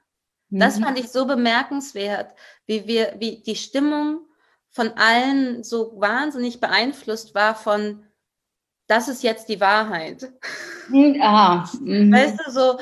Das 0.49 0.77
mhm. 0.77 0.83
fand 0.83 0.99
ich 0.99 1.09
so 1.09 1.25
bemerkenswert, 1.25 2.33
wie 2.65 2.87
wir, 2.87 3.15
wie 3.17 3.41
die 3.43 3.55
Stimmung 3.55 4.26
von 4.77 4.93
allen 4.95 5.63
so 5.63 5.99
wahnsinnig 5.99 6.59
beeinflusst 6.59 7.33
war 7.33 7.55
von, 7.55 8.05
das 8.85 9.07
ist 9.07 9.23
jetzt 9.23 9.49
die 9.49 9.59
Wahrheit. 9.59 10.31
Aha. 11.19 11.67
Mhm. 11.81 12.13
Weißt 12.13 12.39
du, 12.45 12.51
so, 12.51 12.79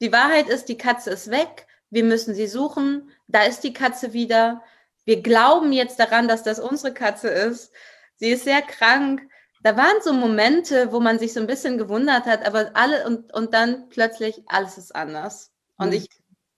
die 0.00 0.10
Wahrheit 0.12 0.48
ist, 0.48 0.70
die 0.70 0.78
Katze 0.78 1.10
ist 1.10 1.30
weg, 1.30 1.66
wir 1.90 2.04
müssen 2.04 2.34
sie 2.34 2.46
suchen, 2.46 3.10
da 3.28 3.42
ist 3.42 3.60
die 3.64 3.74
Katze 3.74 4.14
wieder. 4.14 4.62
Wir 5.04 5.20
glauben 5.20 5.74
jetzt 5.74 6.00
daran, 6.00 6.26
dass 6.26 6.42
das 6.42 6.58
unsere 6.58 6.94
Katze 6.94 7.28
ist. 7.28 7.70
Sie 8.16 8.30
ist 8.30 8.44
sehr 8.44 8.62
krank. 8.62 9.20
Da 9.62 9.76
waren 9.76 10.00
so 10.00 10.14
Momente, 10.14 10.90
wo 10.90 11.00
man 11.00 11.18
sich 11.18 11.34
so 11.34 11.40
ein 11.40 11.46
bisschen 11.46 11.76
gewundert 11.76 12.24
hat, 12.24 12.46
aber 12.46 12.70
alle 12.72 13.04
und, 13.04 13.30
und 13.34 13.52
dann 13.52 13.90
plötzlich 13.90 14.42
alles 14.46 14.78
ist 14.78 14.96
anders. 14.96 15.52
Und 15.76 15.88
mhm. 15.88 15.96
ich 15.96 16.08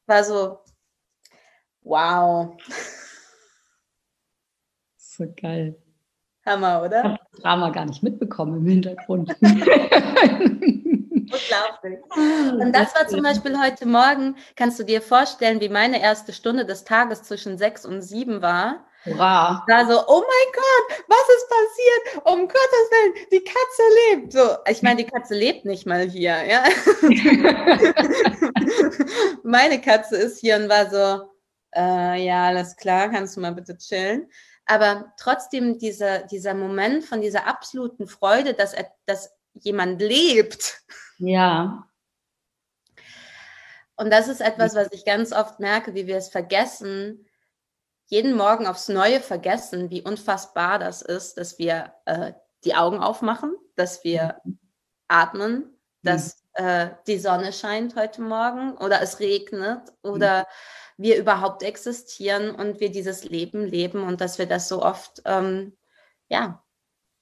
war 0.07 0.23
so, 0.23 0.61
wow. 1.83 2.57
So 5.19 5.27
geil. 5.37 5.77
Hammer, 6.47 6.83
oder? 6.85 6.99
Ich 6.99 7.05
habe 7.05 7.19
das 7.33 7.43
Drama 7.43 7.71
gar 7.71 7.87
nicht 7.87 8.05
mitbekommen 8.05 8.59
im 8.59 8.67
Hintergrund. 8.69 9.35
Unglaublich. 9.41 9.65
Und 12.53 12.73
das 12.73 12.95
war 12.95 13.09
zum 13.09 13.25
Beispiel 13.25 13.61
heute 13.61 13.87
Morgen, 13.87 14.37
kannst 14.55 14.79
du 14.79 14.85
dir 14.85 15.03
vorstellen, 15.03 15.61
wie 15.61 15.69
meine 15.69 16.01
erste 16.01 16.33
Stunde 16.33 16.65
des 16.65 16.85
Tages 16.85 17.25
zwischen 17.25 17.59
sechs 17.59 17.85
und 17.85 18.01
sieben 18.01 18.43
war? 18.43 18.87
Hurra. 19.05 19.65
Da 19.67 19.87
so, 19.87 20.05
oh 20.07 20.23
mein 20.23 20.53
Gott, 20.55 20.87
was 21.09 21.29
ist 21.37 21.49
passiert? 21.49 22.15
Um 22.25 22.47
Gottes 22.47 22.91
Willen, 22.93 23.15
die 23.33 23.43
Katze 23.43 23.83
lebt. 24.13 24.33
So, 24.33 24.57
ich 24.71 24.83
meine, 24.83 25.03
die 25.03 25.11
Katze 25.11 25.35
lebt 25.35 25.65
nicht 25.65 25.85
mal 25.85 26.09
hier, 26.09 26.45
ja. 26.45 26.63
meine 29.43 29.81
Katze 29.81 30.17
ist 30.17 30.39
hier 30.39 30.55
und 30.57 30.69
war 30.69 30.89
so, 30.89 31.33
äh, 31.75 32.25
ja, 32.25 32.47
alles 32.47 32.77
klar, 32.77 33.09
kannst 33.09 33.37
du 33.37 33.41
mal 33.41 33.53
bitte 33.53 33.77
chillen. 33.77 34.31
Aber 34.69 35.15
trotzdem 35.17 35.79
dieser, 35.79 36.25
dieser 36.25 36.53
Moment 36.53 37.03
von 37.03 37.23
dieser 37.23 37.47
absoluten 37.47 38.07
Freude, 38.07 38.53
dass, 38.53 38.77
dass 39.07 39.33
jemand 39.55 40.01
lebt. 40.01 40.83
Ja. 41.17 41.89
Und 43.97 44.11
das 44.11 44.29
ist 44.29 44.43
etwas, 44.43 44.75
was 44.75 44.93
ich 44.93 45.07
ganz 45.07 45.33
oft 45.33 45.59
merke, 45.59 45.95
wie 45.95 46.07
wir 46.07 46.19
es 46.19 46.29
vergessen, 46.29 47.27
jeden 48.07 48.37
Morgen 48.37 48.67
aufs 48.67 48.89
Neue 48.89 49.21
vergessen, 49.21 49.91
wie 49.91 50.03
unfassbar 50.03 50.79
das 50.79 51.03
ist, 51.03 51.39
dass 51.39 51.59
wir 51.59 51.95
äh, 52.05 52.33
die 52.65 52.75
Augen 52.75 53.01
aufmachen, 53.01 53.57
dass 53.75 54.05
wir 54.05 54.41
mhm. 54.45 54.59
atmen, 55.09 55.79
dass 56.03 56.43
mhm. 56.59 56.65
äh, 56.67 56.91
die 57.07 57.19
Sonne 57.19 57.53
scheint 57.55 57.97
heute 57.97 58.21
Morgen 58.21 58.77
oder 58.77 59.01
es 59.01 59.19
regnet 59.19 59.93
oder 60.03 60.41
mhm. 60.41 60.47
Wir 60.99 61.17
überhaupt 61.17 61.63
existieren 61.63 62.51
und 62.51 62.81
wir 62.81 62.91
dieses 62.91 63.25
Leben 63.25 63.65
leben 63.65 64.03
und 64.03 64.21
dass 64.21 64.39
wir 64.39 64.47
das 64.47 64.69
so 64.69 64.83
oft, 64.83 65.23
ähm, 65.25 65.77
ja, 66.29 66.63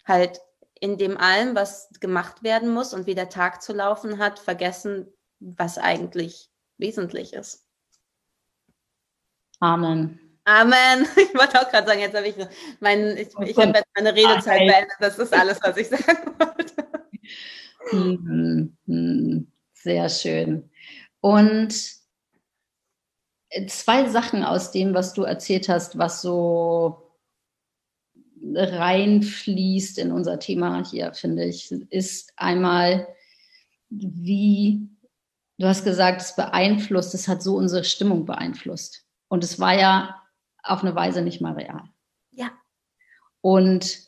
halt 0.04 0.40
in 0.80 0.98
dem 0.98 1.16
allem, 1.16 1.54
was 1.54 1.88
gemacht 2.00 2.42
werden 2.42 2.72
muss 2.72 2.92
und 2.94 3.06
wie 3.06 3.14
der 3.14 3.28
Tag 3.28 3.62
zu 3.62 3.72
laufen 3.72 4.18
hat, 4.18 4.38
vergessen, 4.38 5.12
was 5.38 5.78
eigentlich 5.78 6.50
wesentlich 6.78 7.34
ist. 7.34 7.66
Amen. 9.60 10.20
Amen. 10.44 11.06
Ich 11.16 11.34
wollte 11.34 11.60
auch 11.60 11.70
gerade 11.70 11.86
sagen, 11.86 12.00
jetzt 12.00 12.16
habe 12.16 12.28
ich, 12.28 12.36
mein, 12.80 13.16
ich, 13.16 13.28
ich 13.40 13.56
habe 13.58 13.78
jetzt 13.78 13.88
meine 13.94 14.14
Redezeit 14.14 14.58
beendet. 14.60 14.96
Das 15.00 15.18
ist 15.18 15.34
alles, 15.34 15.60
was 15.62 15.76
ich 15.76 15.88
sagen 15.88 16.34
wollte. 16.38 16.88
Hm, 17.90 18.76
hm, 18.86 19.52
sehr 19.74 20.08
schön. 20.08 20.70
Und 21.20 21.74
zwei 23.66 24.08
Sachen 24.08 24.44
aus 24.44 24.70
dem, 24.70 24.94
was 24.94 25.14
du 25.14 25.22
erzählt 25.22 25.68
hast, 25.68 25.98
was 25.98 26.22
so 26.22 27.06
reinfließt 28.54 29.98
in 29.98 30.12
unser 30.12 30.38
Thema 30.38 30.84
hier, 30.88 31.12
finde 31.14 31.44
ich, 31.44 31.72
ist 31.90 32.32
einmal, 32.36 33.08
wie 33.88 34.88
du 35.58 35.66
hast 35.66 35.84
gesagt, 35.84 36.22
es 36.22 36.36
beeinflusst, 36.36 37.14
es 37.14 37.28
hat 37.28 37.42
so 37.42 37.56
unsere 37.56 37.84
Stimmung 37.84 38.26
beeinflusst. 38.26 39.04
Und 39.28 39.42
es 39.42 39.58
war 39.58 39.78
ja 39.78 40.22
auf 40.62 40.82
eine 40.82 40.94
Weise 40.94 41.22
nicht 41.22 41.40
mal 41.40 41.54
real. 41.54 41.84
Ja. 42.32 42.50
Und 43.40 44.00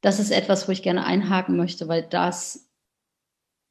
das 0.00 0.18
ist 0.18 0.30
etwas, 0.30 0.68
wo 0.68 0.72
ich 0.72 0.82
gerne 0.82 1.04
einhaken 1.04 1.56
möchte, 1.56 1.88
weil 1.88 2.02
das, 2.02 2.70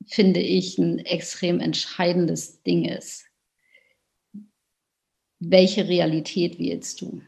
finde 0.07 0.39
ich, 0.39 0.77
ein 0.77 0.99
extrem 0.99 1.59
entscheidendes 1.59 2.61
Ding 2.63 2.85
ist. 2.85 3.25
Welche 5.43 5.87
Realität 5.87 6.59
wählst 6.59 7.01
du? 7.01 7.19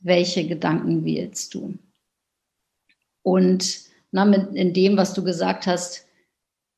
Welche 0.00 0.46
Gedanken 0.46 1.04
wählst 1.04 1.54
du? 1.54 1.76
Und 3.22 3.80
na, 4.12 4.24
mit, 4.24 4.54
in 4.54 4.72
dem, 4.72 4.96
was 4.96 5.12
du 5.12 5.24
gesagt 5.24 5.66
hast, 5.66 6.06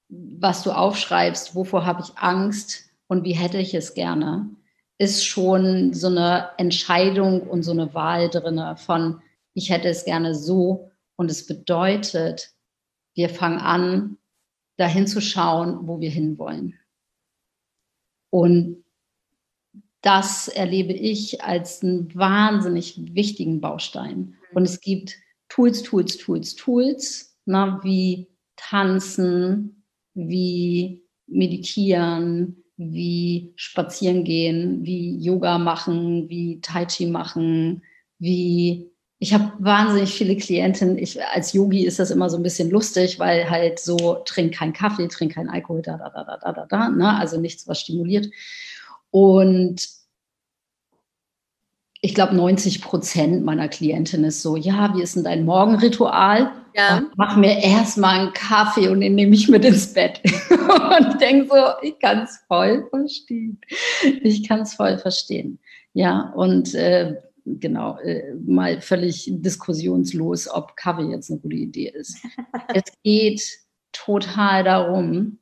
was 0.08 0.62
du 0.62 0.72
aufschreibst, 0.72 1.54
wovor 1.54 1.84
habe 1.84 2.02
ich 2.02 2.16
Angst 2.16 2.88
und 3.08 3.24
wie 3.24 3.32
hätte 3.32 3.58
ich 3.58 3.74
es 3.74 3.92
gerne, 3.92 4.48
ist 4.96 5.26
schon 5.26 5.92
so 5.92 6.06
eine 6.06 6.50
Entscheidung 6.56 7.42
und 7.42 7.62
so 7.62 7.72
eine 7.72 7.92
Wahl 7.92 8.30
drin 8.30 8.60
von, 8.78 9.20
ich 9.52 9.68
hätte 9.68 9.88
es 9.88 10.04
gerne 10.04 10.34
so. 10.34 10.90
Und 11.16 11.30
es 11.30 11.46
bedeutet, 11.46 12.54
wir 13.14 13.28
fangen 13.28 13.58
an, 13.58 14.16
dahin 14.76 15.06
zu 15.06 15.20
schauen, 15.20 15.86
wo 15.86 16.00
wir 16.00 16.10
hinwollen. 16.10 16.78
Und 18.30 18.83
das 20.04 20.48
erlebe 20.48 20.92
ich 20.92 21.42
als 21.42 21.82
einen 21.82 22.14
wahnsinnig 22.14 22.94
wichtigen 23.14 23.60
Baustein. 23.62 24.34
Und 24.52 24.64
es 24.64 24.80
gibt 24.80 25.16
Tools, 25.48 25.82
Tools, 25.82 26.18
Tools, 26.18 26.54
Tools, 26.54 27.38
na, 27.46 27.80
wie 27.82 28.28
tanzen, 28.56 29.82
wie 30.12 31.02
meditieren, 31.26 32.62
wie 32.76 33.54
spazieren 33.56 34.24
gehen, 34.24 34.84
wie 34.84 35.16
Yoga 35.16 35.58
machen, 35.58 36.28
wie 36.28 36.60
Tai 36.60 36.84
Chi 36.84 37.06
machen, 37.06 37.82
wie 38.18 38.90
ich 39.20 39.32
habe 39.32 39.52
wahnsinnig 39.58 40.12
viele 40.12 40.36
Klientinnen. 40.36 40.98
Ich, 40.98 41.22
als 41.24 41.54
Yogi 41.54 41.86
ist 41.86 41.98
das 41.98 42.10
immer 42.10 42.28
so 42.28 42.36
ein 42.36 42.42
bisschen 42.42 42.68
lustig, 42.68 43.18
weil 43.18 43.48
halt 43.48 43.78
so 43.78 44.18
trink 44.26 44.54
keinen 44.54 44.74
Kaffee, 44.74 45.08
trink 45.08 45.32
keinen 45.32 45.48
Alkohol, 45.48 45.80
da, 45.80 45.96
da, 45.96 46.10
da, 46.10 46.36
da, 46.36 46.52
da, 46.52 46.66
da, 46.66 46.88
ne? 46.90 47.16
also 47.16 47.40
nichts, 47.40 47.66
was 47.66 47.80
stimuliert. 47.80 48.28
Und 49.14 49.86
ich 52.00 52.16
glaube, 52.16 52.34
90 52.34 52.82
Prozent 52.82 53.44
meiner 53.44 53.68
Klientinnen 53.68 54.26
ist 54.26 54.42
so, 54.42 54.56
ja, 54.56 54.92
wie 54.96 55.02
ist 55.02 55.14
denn 55.14 55.22
dein 55.22 55.44
Morgenritual? 55.44 56.50
Ja. 56.74 57.04
mach 57.14 57.36
mir 57.36 57.62
erstmal 57.62 58.18
einen 58.18 58.32
Kaffee 58.32 58.88
und 58.88 59.00
den 59.00 59.14
nehme 59.14 59.36
ich 59.36 59.48
mit 59.48 59.64
ins 59.64 59.94
Bett. 59.94 60.20
und 60.50 61.08
ich 61.10 61.18
denke 61.18 61.46
so, 61.46 61.86
ich 61.86 61.96
kann 62.00 62.24
es 62.24 62.40
voll 62.48 62.88
verstehen. 62.90 63.60
Ich 64.02 64.48
kann 64.48 64.62
es 64.62 64.74
voll 64.74 64.98
verstehen. 64.98 65.60
Ja, 65.92 66.32
und 66.34 66.74
äh, 66.74 67.14
genau, 67.44 67.96
äh, 67.98 68.34
mal 68.44 68.80
völlig 68.80 69.30
diskussionslos, 69.30 70.50
ob 70.52 70.74
Kaffee 70.74 71.12
jetzt 71.12 71.30
eine 71.30 71.38
gute 71.38 71.54
Idee 71.54 71.90
ist. 71.90 72.18
es 72.74 72.82
geht 73.04 73.44
total 73.92 74.64
darum, 74.64 75.38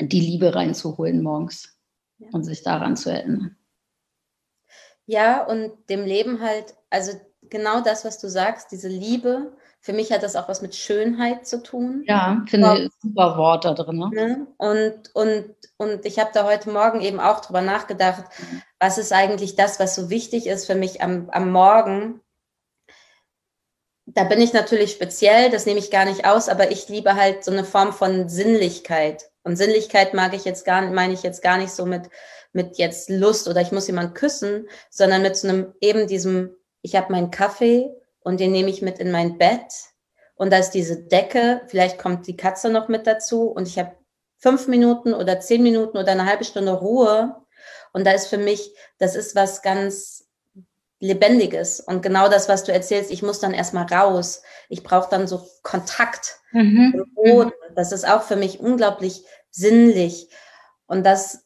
die 0.00 0.20
Liebe 0.20 0.52
reinzuholen 0.52 1.22
morgens. 1.22 1.72
Und 2.32 2.44
sich 2.44 2.62
daran 2.62 2.96
zu 2.96 3.10
erinnern. 3.10 3.56
Ja, 5.06 5.44
und 5.44 5.72
dem 5.88 6.04
Leben 6.04 6.40
halt, 6.40 6.74
also 6.90 7.12
genau 7.50 7.80
das, 7.80 8.04
was 8.04 8.18
du 8.18 8.28
sagst, 8.28 8.70
diese 8.72 8.88
Liebe, 8.88 9.52
für 9.80 9.92
mich 9.92 10.12
hat 10.12 10.22
das 10.22 10.36
auch 10.36 10.48
was 10.48 10.62
mit 10.62 10.76
Schönheit 10.76 11.44
zu 11.44 11.60
tun. 11.60 12.04
Ja, 12.06 12.44
finde 12.46 12.84
ich 12.84 12.92
super 13.02 13.36
Wort 13.36 13.64
da 13.64 13.74
drin. 13.74 13.98
Ne? 13.98 14.46
Und, 14.56 15.10
und, 15.12 15.54
und 15.76 16.06
ich 16.06 16.20
habe 16.20 16.30
da 16.32 16.44
heute 16.44 16.70
Morgen 16.70 17.00
eben 17.00 17.18
auch 17.18 17.40
drüber 17.40 17.62
nachgedacht, 17.62 18.24
mhm. 18.38 18.62
was 18.78 18.96
ist 18.96 19.12
eigentlich 19.12 19.56
das, 19.56 19.80
was 19.80 19.96
so 19.96 20.08
wichtig 20.08 20.46
ist 20.46 20.66
für 20.66 20.76
mich 20.76 21.02
am, 21.02 21.28
am 21.30 21.50
Morgen. 21.50 22.21
Da 24.14 24.24
bin 24.24 24.40
ich 24.40 24.52
natürlich 24.52 24.92
speziell, 24.92 25.50
das 25.50 25.64
nehme 25.64 25.78
ich 25.78 25.90
gar 25.90 26.04
nicht 26.04 26.26
aus, 26.26 26.48
aber 26.48 26.70
ich 26.70 26.88
liebe 26.88 27.14
halt 27.14 27.44
so 27.44 27.50
eine 27.50 27.64
Form 27.64 27.92
von 27.92 28.28
Sinnlichkeit. 28.28 29.30
Und 29.42 29.56
Sinnlichkeit 29.56 30.12
mag 30.12 30.34
ich 30.34 30.44
jetzt 30.44 30.64
gar, 30.64 30.82
meine 30.90 31.14
ich 31.14 31.22
jetzt 31.22 31.42
gar 31.42 31.56
nicht 31.56 31.72
so 31.72 31.86
mit 31.86 32.08
mit 32.52 32.78
jetzt 32.78 33.08
Lust 33.08 33.48
oder 33.48 33.60
ich 33.60 33.72
muss 33.72 33.86
jemanden 33.86 34.14
küssen, 34.14 34.68
sondern 34.90 35.22
mit 35.22 35.36
so 35.36 35.48
einem 35.48 35.74
eben 35.80 36.06
diesem, 36.06 36.54
ich 36.82 36.96
habe 36.96 37.12
meinen 37.12 37.30
Kaffee 37.30 37.90
und 38.20 38.40
den 38.40 38.52
nehme 38.52 38.70
ich 38.70 38.82
mit 38.82 38.98
in 38.98 39.10
mein 39.10 39.38
Bett 39.38 39.72
und 40.34 40.52
da 40.52 40.58
ist 40.58 40.70
diese 40.70 41.02
Decke, 41.02 41.62
vielleicht 41.66 41.98
kommt 41.98 42.26
die 42.26 42.36
Katze 42.36 42.70
noch 42.70 42.88
mit 42.88 43.06
dazu 43.06 43.48
und 43.48 43.66
ich 43.66 43.78
habe 43.78 43.96
fünf 44.38 44.68
Minuten 44.68 45.14
oder 45.14 45.40
zehn 45.40 45.62
Minuten 45.62 45.96
oder 45.96 46.12
eine 46.12 46.26
halbe 46.26 46.44
Stunde 46.44 46.72
Ruhe 46.72 47.36
und 47.92 48.06
da 48.06 48.12
ist 48.12 48.26
für 48.26 48.38
mich, 48.38 48.74
das 48.98 49.16
ist 49.16 49.34
was 49.34 49.62
ganz 49.62 50.21
Lebendiges. 51.02 51.80
Und 51.80 52.00
genau 52.00 52.28
das, 52.28 52.48
was 52.48 52.62
du 52.62 52.72
erzählst, 52.72 53.10
ich 53.10 53.22
muss 53.22 53.40
dann 53.40 53.52
erstmal 53.52 53.86
raus. 53.92 54.42
Ich 54.68 54.84
brauche 54.84 55.10
dann 55.10 55.26
so 55.26 55.44
Kontakt 55.62 56.38
mhm. 56.52 57.04
Das 57.74 57.90
ist 57.90 58.08
auch 58.08 58.22
für 58.22 58.36
mich 58.36 58.60
unglaublich 58.60 59.24
sinnlich. 59.50 60.28
Und 60.86 61.04
das, 61.04 61.44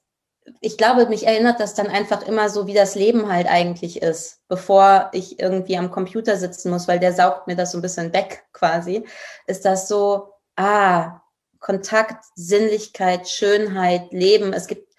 ich 0.60 0.76
glaube, 0.76 1.06
mich 1.06 1.26
erinnert 1.26 1.58
das 1.58 1.72
dann 1.72 1.86
einfach 1.86 2.26
immer 2.26 2.50
so, 2.50 2.66
wie 2.66 2.74
das 2.74 2.96
Leben 2.96 3.32
halt 3.32 3.46
eigentlich 3.46 4.02
ist, 4.02 4.40
bevor 4.48 5.08
ich 5.12 5.40
irgendwie 5.40 5.78
am 5.78 5.90
Computer 5.90 6.36
sitzen 6.36 6.70
muss, 6.70 6.86
weil 6.86 7.00
der 7.00 7.14
saugt 7.14 7.46
mir 7.46 7.56
das 7.56 7.72
so 7.72 7.78
ein 7.78 7.82
bisschen 7.82 8.12
weg 8.12 8.44
quasi. 8.52 9.04
Ist 9.46 9.64
das 9.64 9.88
so, 9.88 10.32
ah, 10.56 11.22
Kontakt, 11.60 12.24
Sinnlichkeit, 12.34 13.26
Schönheit, 13.28 14.12
Leben. 14.12 14.52
Es 14.52 14.66
gibt 14.66 14.92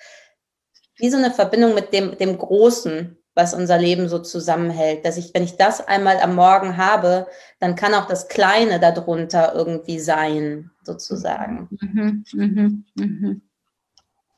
wie 0.95 1.11
so 1.11 1.17
eine 1.17 1.31
Verbindung 1.31 1.75
mit 1.75 1.93
dem, 1.93 2.17
dem 2.17 2.39
Großen, 2.39 3.16
was 3.38 3.53
unser 3.53 3.77
Leben 3.77 4.10
so 4.10 4.20
zusammenhält. 4.20 5.06
Dass 5.06 5.15
ich, 5.15 5.34
wenn 5.34 5.44
ich 5.44 5.56
das 5.56 5.88
einmal 5.88 6.20
am 6.20 6.36
Morgen 6.36 6.75
habe, 6.75 7.27
dann 7.60 7.75
kann 7.75 7.94
auch 7.94 8.08
das 8.08 8.27
Kleine 8.27 8.79
darunter 8.79 9.53
irgendwie 9.56 10.00
sein, 10.00 10.72
sozusagen. 10.84 11.70
Mhm, 11.79 12.25
mhm, 12.34 12.86
mhm. 12.96 13.41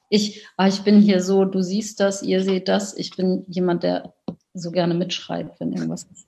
Ich, 0.09 0.45
ah, 0.57 0.67
ich 0.67 0.81
bin 0.81 0.99
hier 0.99 1.21
so, 1.21 1.45
du 1.45 1.61
siehst 1.61 1.99
das, 1.99 2.21
ihr 2.23 2.43
seht 2.43 2.67
das. 2.67 2.97
Ich 2.97 3.15
bin 3.15 3.45
jemand, 3.47 3.83
der 3.83 4.13
so 4.53 4.71
gerne 4.71 4.95
mitschreibt, 4.95 5.59
wenn 5.59 5.71
irgendwas 5.71 6.03
ist. 6.03 6.27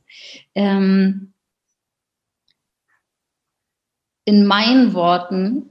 Ähm, 0.55 1.33
in 4.23 4.45
meinen 4.45 4.93
Worten 4.93 5.65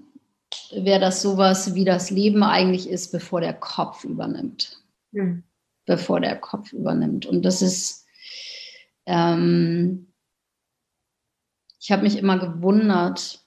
wäre 0.73 1.01
das 1.01 1.23
sowas, 1.23 1.75
wie 1.75 1.85
das 1.85 2.11
Leben 2.11 2.43
eigentlich 2.43 2.91
ist, 2.91 3.11
bevor 3.11 3.41
der 3.41 3.55
Kopf 3.55 4.05
übernimmt. 4.05 4.83
Mhm. 5.13 5.45
Bevor 5.87 6.21
der 6.21 6.37
Kopf 6.37 6.73
übernimmt. 6.73 7.27
Und 7.27 7.43
das 7.45 7.63
ist, 7.63 8.07
ähm, 9.07 10.13
ich 11.81 11.91
habe 11.91 12.03
mich 12.03 12.17
immer 12.19 12.39
gewundert, 12.39 13.41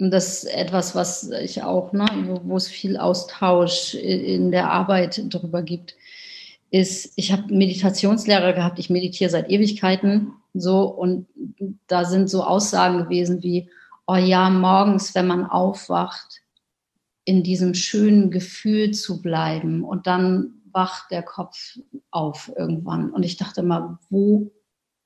und 0.00 0.10
das 0.10 0.44
ist 0.44 0.54
etwas, 0.54 0.94
was 0.94 1.30
ich 1.30 1.62
auch, 1.62 1.92
ne, 1.92 2.06
wo 2.44 2.56
es 2.56 2.68
viel 2.68 2.96
Austausch 2.96 3.94
in 3.94 4.50
der 4.50 4.70
Arbeit 4.70 5.22
darüber 5.32 5.62
gibt, 5.62 5.94
ist, 6.70 7.12
ich 7.16 7.30
habe 7.30 7.54
Meditationslehrer 7.54 8.52
gehabt, 8.52 8.80
ich 8.80 8.90
meditiere 8.90 9.30
seit 9.30 9.48
Ewigkeiten 9.48 10.32
so 10.54 10.82
und 10.86 11.26
da 11.86 12.04
sind 12.04 12.28
so 12.28 12.42
Aussagen 12.42 13.04
gewesen 13.04 13.42
wie, 13.42 13.70
oh 14.06 14.16
ja, 14.16 14.50
morgens, 14.50 15.14
wenn 15.14 15.28
man 15.28 15.46
aufwacht, 15.46 16.42
in 17.24 17.42
diesem 17.42 17.74
schönen 17.74 18.30
Gefühl 18.30 18.90
zu 18.90 19.22
bleiben 19.22 19.84
und 19.84 20.06
dann 20.06 20.60
wacht 20.74 21.10
der 21.10 21.22
Kopf 21.22 21.78
auf 22.10 22.50
irgendwann. 22.56 23.10
Und 23.10 23.22
ich 23.22 23.36
dachte 23.36 23.62
mal, 23.62 23.98
wo 24.10 24.50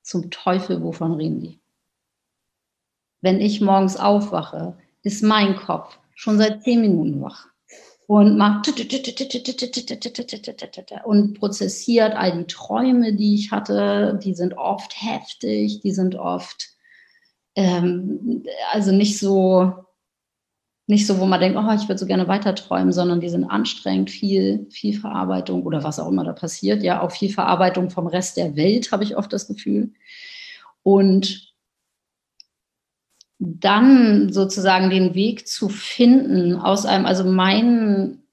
zum 0.01 0.31
Teufel, 0.31 0.83
wovon 0.83 1.13
reden 1.13 1.39
die? 1.41 1.59
Wenn 3.21 3.39
ich 3.39 3.61
morgens 3.61 3.97
aufwache, 3.97 4.77
ist 5.03 5.23
mein 5.23 5.55
Kopf 5.55 5.97
schon 6.15 6.37
seit 6.37 6.63
zehn 6.63 6.81
Minuten 6.81 7.21
wach 7.21 7.47
und 8.07 8.37
macht 8.37 8.67
und 11.05 11.39
prozessiert 11.39 12.15
all 12.15 12.37
die 12.37 12.47
Träume, 12.47 13.13
die 13.13 13.35
ich 13.35 13.51
hatte. 13.51 14.19
Die 14.23 14.33
sind 14.33 14.57
oft 14.57 15.01
heftig, 15.01 15.81
die 15.81 15.91
sind 15.91 16.15
oft 16.15 16.69
ähm, 17.55 18.43
also 18.71 18.91
nicht 18.91 19.19
so, 19.19 19.73
nicht 20.89 21.05
so, 21.05 21.19
wo 21.19 21.27
man 21.27 21.39
denkt, 21.39 21.55
oh, 21.55 21.71
ich 21.71 21.87
würde 21.87 21.99
so 21.99 22.07
gerne 22.07 22.27
weiter 22.27 22.55
träumen, 22.55 22.91
sondern 22.91 23.21
die 23.21 23.29
sind 23.29 23.43
anstrengend, 23.43 24.09
viel, 24.09 24.65
viel 24.71 24.99
Verarbeitung 24.99 25.61
oder 25.61 25.83
was 25.83 25.99
auch 25.99 26.07
immer 26.07 26.23
da 26.23 26.33
passiert. 26.33 26.81
Ja, 26.81 27.01
auch 27.01 27.11
viel 27.11 27.31
Verarbeitung 27.31 27.91
vom 27.91 28.07
Rest 28.07 28.37
der 28.37 28.55
Welt, 28.55 28.91
habe 28.91 29.03
ich 29.03 29.15
oft 29.15 29.31
das 29.31 29.47
Gefühl. 29.47 29.93
Und 30.81 31.53
dann 33.37 34.33
sozusagen 34.33 34.89
den 34.89 35.13
Weg 35.13 35.47
zu 35.47 35.69
finden 35.69 36.55
aus 36.55 36.87
einem, 36.87 37.05
also 37.05 37.23
mein 37.23 38.23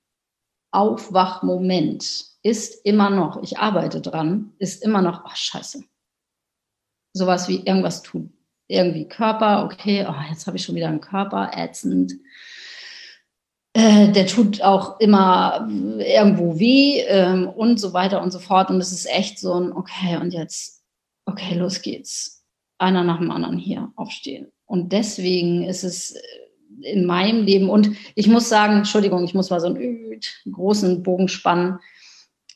Aufwachmoment 0.70 2.24
ist 2.42 2.86
immer 2.86 3.10
noch, 3.10 3.42
ich 3.42 3.58
arbeite 3.58 4.00
dran, 4.00 4.54
ist 4.58 4.82
immer 4.82 5.02
noch, 5.02 5.26
oh 5.26 5.34
scheiße, 5.34 5.84
sowas 7.12 7.48
wie 7.48 7.56
irgendwas 7.66 8.00
tut 8.00 8.30
irgendwie 8.68 9.06
Körper, 9.06 9.64
okay, 9.64 10.06
oh, 10.08 10.30
jetzt 10.30 10.46
habe 10.46 10.56
ich 10.56 10.64
schon 10.64 10.74
wieder 10.74 10.88
einen 10.88 11.00
Körper, 11.00 11.52
ätzend. 11.54 12.14
Äh, 13.72 14.10
der 14.12 14.26
tut 14.26 14.62
auch 14.62 15.00
immer 15.00 15.68
irgendwo 15.98 16.58
weh 16.58 17.00
ähm, 17.02 17.48
und 17.48 17.78
so 17.78 17.92
weiter 17.92 18.22
und 18.22 18.32
so 18.32 18.38
fort. 18.38 18.70
Und 18.70 18.80
es 18.80 18.92
ist 18.92 19.06
echt 19.06 19.38
so 19.38 19.54
ein, 19.54 19.72
okay, 19.72 20.16
und 20.16 20.32
jetzt, 20.32 20.82
okay, 21.26 21.54
los 21.54 21.82
geht's. 21.82 22.44
Einer 22.78 23.04
nach 23.04 23.18
dem 23.18 23.30
anderen 23.30 23.58
hier 23.58 23.92
aufstehen. 23.96 24.50
Und 24.66 24.92
deswegen 24.92 25.62
ist 25.64 25.84
es 25.84 26.14
in 26.80 27.06
meinem 27.06 27.44
Leben, 27.44 27.70
und 27.70 27.96
ich 28.14 28.26
muss 28.26 28.48
sagen, 28.48 28.78
Entschuldigung, 28.78 29.24
ich 29.24 29.34
muss 29.34 29.50
mal 29.50 29.60
so 29.60 29.68
einen 29.68 30.20
großen 30.50 31.02
Bogen 31.02 31.28
spannen. 31.28 31.78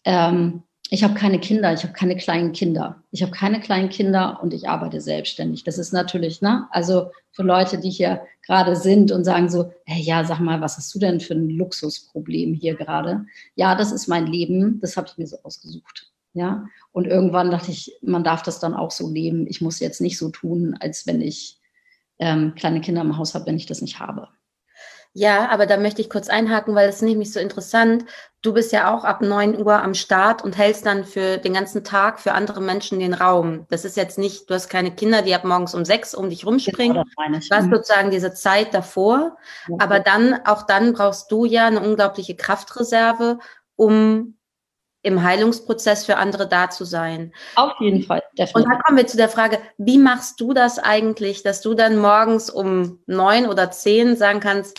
Ähm, 0.04 0.62
ich 0.92 1.04
habe 1.04 1.14
keine 1.14 1.38
Kinder, 1.38 1.72
ich 1.72 1.84
habe 1.84 1.92
keine 1.92 2.16
kleinen 2.16 2.50
Kinder. 2.50 3.04
Ich 3.12 3.22
habe 3.22 3.30
keine 3.30 3.60
kleinen 3.60 3.90
Kinder 3.90 4.40
und 4.42 4.52
ich 4.52 4.68
arbeite 4.68 5.00
selbstständig. 5.00 5.62
Das 5.62 5.78
ist 5.78 5.92
natürlich, 5.92 6.42
ne? 6.42 6.66
Also 6.72 7.12
für 7.30 7.44
Leute, 7.44 7.78
die 7.78 7.90
hier 7.90 8.22
gerade 8.44 8.74
sind 8.74 9.12
und 9.12 9.24
sagen 9.24 9.48
so, 9.48 9.72
hey, 9.86 10.02
ja, 10.02 10.24
sag 10.24 10.40
mal, 10.40 10.60
was 10.60 10.76
hast 10.76 10.92
du 10.92 10.98
denn 10.98 11.20
für 11.20 11.34
ein 11.34 11.48
Luxusproblem 11.48 12.54
hier 12.54 12.74
gerade? 12.74 13.24
Ja, 13.54 13.76
das 13.76 13.92
ist 13.92 14.08
mein 14.08 14.26
Leben, 14.26 14.80
das 14.80 14.96
habe 14.96 15.06
ich 15.08 15.16
mir 15.16 15.28
so 15.28 15.36
ausgesucht. 15.44 16.10
Ja, 16.32 16.66
und 16.90 17.06
irgendwann 17.06 17.52
dachte 17.52 17.70
ich, 17.70 17.96
man 18.02 18.24
darf 18.24 18.42
das 18.42 18.58
dann 18.58 18.74
auch 18.74 18.90
so 18.90 19.08
leben. 19.08 19.46
Ich 19.46 19.60
muss 19.60 19.78
jetzt 19.78 20.00
nicht 20.00 20.18
so 20.18 20.30
tun, 20.30 20.76
als 20.80 21.06
wenn 21.06 21.20
ich 21.20 21.60
ähm, 22.18 22.54
kleine 22.56 22.80
Kinder 22.80 23.02
im 23.02 23.16
Haus 23.16 23.34
habe, 23.34 23.46
wenn 23.46 23.56
ich 23.56 23.66
das 23.66 23.80
nicht 23.80 24.00
habe. 24.00 24.28
Ja, 25.12 25.48
aber 25.48 25.66
da 25.66 25.76
möchte 25.76 26.00
ich 26.00 26.08
kurz 26.08 26.28
einhaken, 26.28 26.74
weil 26.76 26.86
das 26.86 26.96
ist 26.96 27.02
nämlich 27.02 27.32
so 27.32 27.40
interessant. 27.40 28.04
Du 28.42 28.52
bist 28.54 28.72
ja 28.72 28.94
auch 28.94 29.02
ab 29.02 29.22
9 29.22 29.60
Uhr 29.60 29.82
am 29.82 29.94
Start 29.94 30.44
und 30.44 30.56
hältst 30.56 30.86
dann 30.86 31.04
für 31.04 31.38
den 31.38 31.52
ganzen 31.52 31.82
Tag 31.82 32.20
für 32.20 32.32
andere 32.32 32.60
Menschen 32.60 33.00
den 33.00 33.12
Raum. 33.12 33.66
Das 33.70 33.84
ist 33.84 33.96
jetzt 33.96 34.18
nicht, 34.18 34.48
du 34.48 34.54
hast 34.54 34.68
keine 34.68 34.92
Kinder, 34.92 35.22
die 35.22 35.34
ab 35.34 35.44
morgens 35.44 35.74
um 35.74 35.84
sechs 35.84 36.14
um 36.14 36.30
dich 36.30 36.46
rumspringen. 36.46 36.94
Genau, 36.94 37.38
du 37.38 37.56
hast 37.56 37.70
sozusagen 37.70 38.12
diese 38.12 38.34
Zeit 38.34 38.72
davor. 38.72 39.36
Aber 39.78 39.98
dann, 39.98 40.46
auch 40.46 40.62
dann 40.62 40.92
brauchst 40.92 41.30
du 41.32 41.44
ja 41.44 41.66
eine 41.66 41.80
unglaubliche 41.80 42.36
Kraftreserve, 42.36 43.40
um 43.74 44.36
im 45.02 45.22
Heilungsprozess 45.22 46.04
für 46.04 46.18
andere 46.18 46.46
da 46.46 46.70
zu 46.70 46.84
sein. 46.84 47.32
Auf 47.56 47.72
jeden 47.80 48.04
Fall, 48.04 48.22
definitiv. 48.38 48.54
Und 48.54 48.70
dann 48.70 48.82
kommen 48.82 48.98
wir 48.98 49.06
zu 49.06 49.16
der 49.16 49.30
Frage, 49.30 49.58
wie 49.76 49.98
machst 49.98 50.40
du 50.40 50.52
das 50.52 50.78
eigentlich, 50.78 51.42
dass 51.42 51.62
du 51.62 51.74
dann 51.74 51.98
morgens 51.98 52.48
um 52.48 53.00
neun 53.06 53.46
oder 53.46 53.70
zehn 53.70 54.16
sagen 54.16 54.40
kannst, 54.40 54.78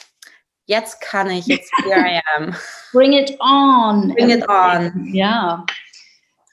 jetzt 0.66 1.02
kann 1.02 1.30
ich, 1.30 1.46
jetzt 1.48 1.72
here 1.84 2.00
I 2.00 2.22
am. 2.38 2.56
Bring 2.92 3.14
it 3.14 3.38
on. 3.40 4.14
Bring 4.14 4.30
it 4.30 4.48
on. 4.48 5.14
Ja. 5.14 5.66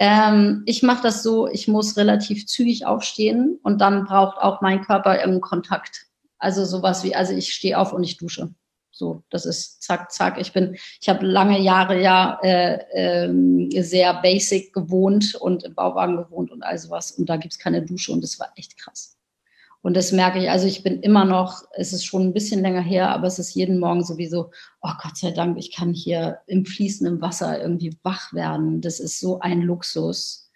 Ähm, 0.01 0.63
ich 0.67 0.83
mache 0.83 1.03
das 1.03 1.23
so, 1.23 1.49
ich 1.49 1.67
muss 1.67 1.97
relativ 1.97 2.47
zügig 2.47 2.87
aufstehen 2.87 3.59
und 3.63 3.81
dann 3.81 4.05
braucht 4.05 4.39
auch 4.39 4.61
mein 4.61 4.83
Körper 4.83 5.17
irgendeinen 5.17 5.41
Kontakt. 5.41 6.07
Also 6.39 6.65
sowas 6.65 7.03
wie, 7.03 7.15
also 7.15 7.33
ich 7.33 7.53
stehe 7.53 7.79
auf 7.79 7.93
und 7.93 8.05
ich 8.05 8.17
dusche. 8.17 8.55
So, 8.93 9.23
das 9.31 9.47
ist 9.47 9.83
zack, 9.83 10.11
zack. 10.11 10.41
Ich 10.41 10.53
bin, 10.53 10.77
ich 11.01 11.09
habe 11.09 11.25
lange 11.25 11.61
Jahre 11.61 12.01
ja 12.01 12.39
äh, 12.43 13.27
äh, 13.27 13.83
sehr 13.83 14.15
basic 14.15 14.73
gewohnt 14.73 15.37
und 15.37 15.63
im 15.65 15.75
Bauwagen 15.75 16.17
gewohnt 16.17 16.51
und 16.51 16.63
all 16.63 16.79
sowas. 16.79 17.13
Und 17.13 17.29
da 17.29 17.37
gibt 17.37 17.55
es 17.55 17.61
keine 17.61 17.83
Dusche 17.83 18.13
und 18.13 18.23
das 18.23 18.41
war 18.41 18.53
echt 18.57 18.77
krass. 18.77 19.18
Und 19.81 19.97
das 19.97 20.11
merke 20.13 20.41
ich, 20.41 20.51
also 20.51 20.67
ich 20.67 20.83
bin 20.83 21.01
immer 21.01 21.25
noch, 21.25 21.63
es 21.73 21.93
ist 21.93 22.05
schon 22.05 22.23
ein 22.23 22.33
bisschen 22.33 22.63
länger 22.63 22.81
her, 22.81 23.11
aber 23.11 23.27
es 23.29 23.39
ist 23.39 23.55
jeden 23.55 23.79
Morgen 23.79 24.05
sowieso, 24.05 24.51
oh 24.83 24.93
Gott 25.01 25.17
sei 25.17 25.31
Dank, 25.31 25.57
ich 25.57 25.73
kann 25.75 25.95
hier 25.95 26.39
im 26.47 26.65
fließenden 26.65 27.21
Wasser 27.21 27.61
irgendwie 27.61 27.97
wach 28.03 28.33
werden. 28.33 28.81
Das 28.81 28.99
ist 28.99 29.21
so 29.21 29.39
ein 29.39 29.63
Luxus. 29.63 30.51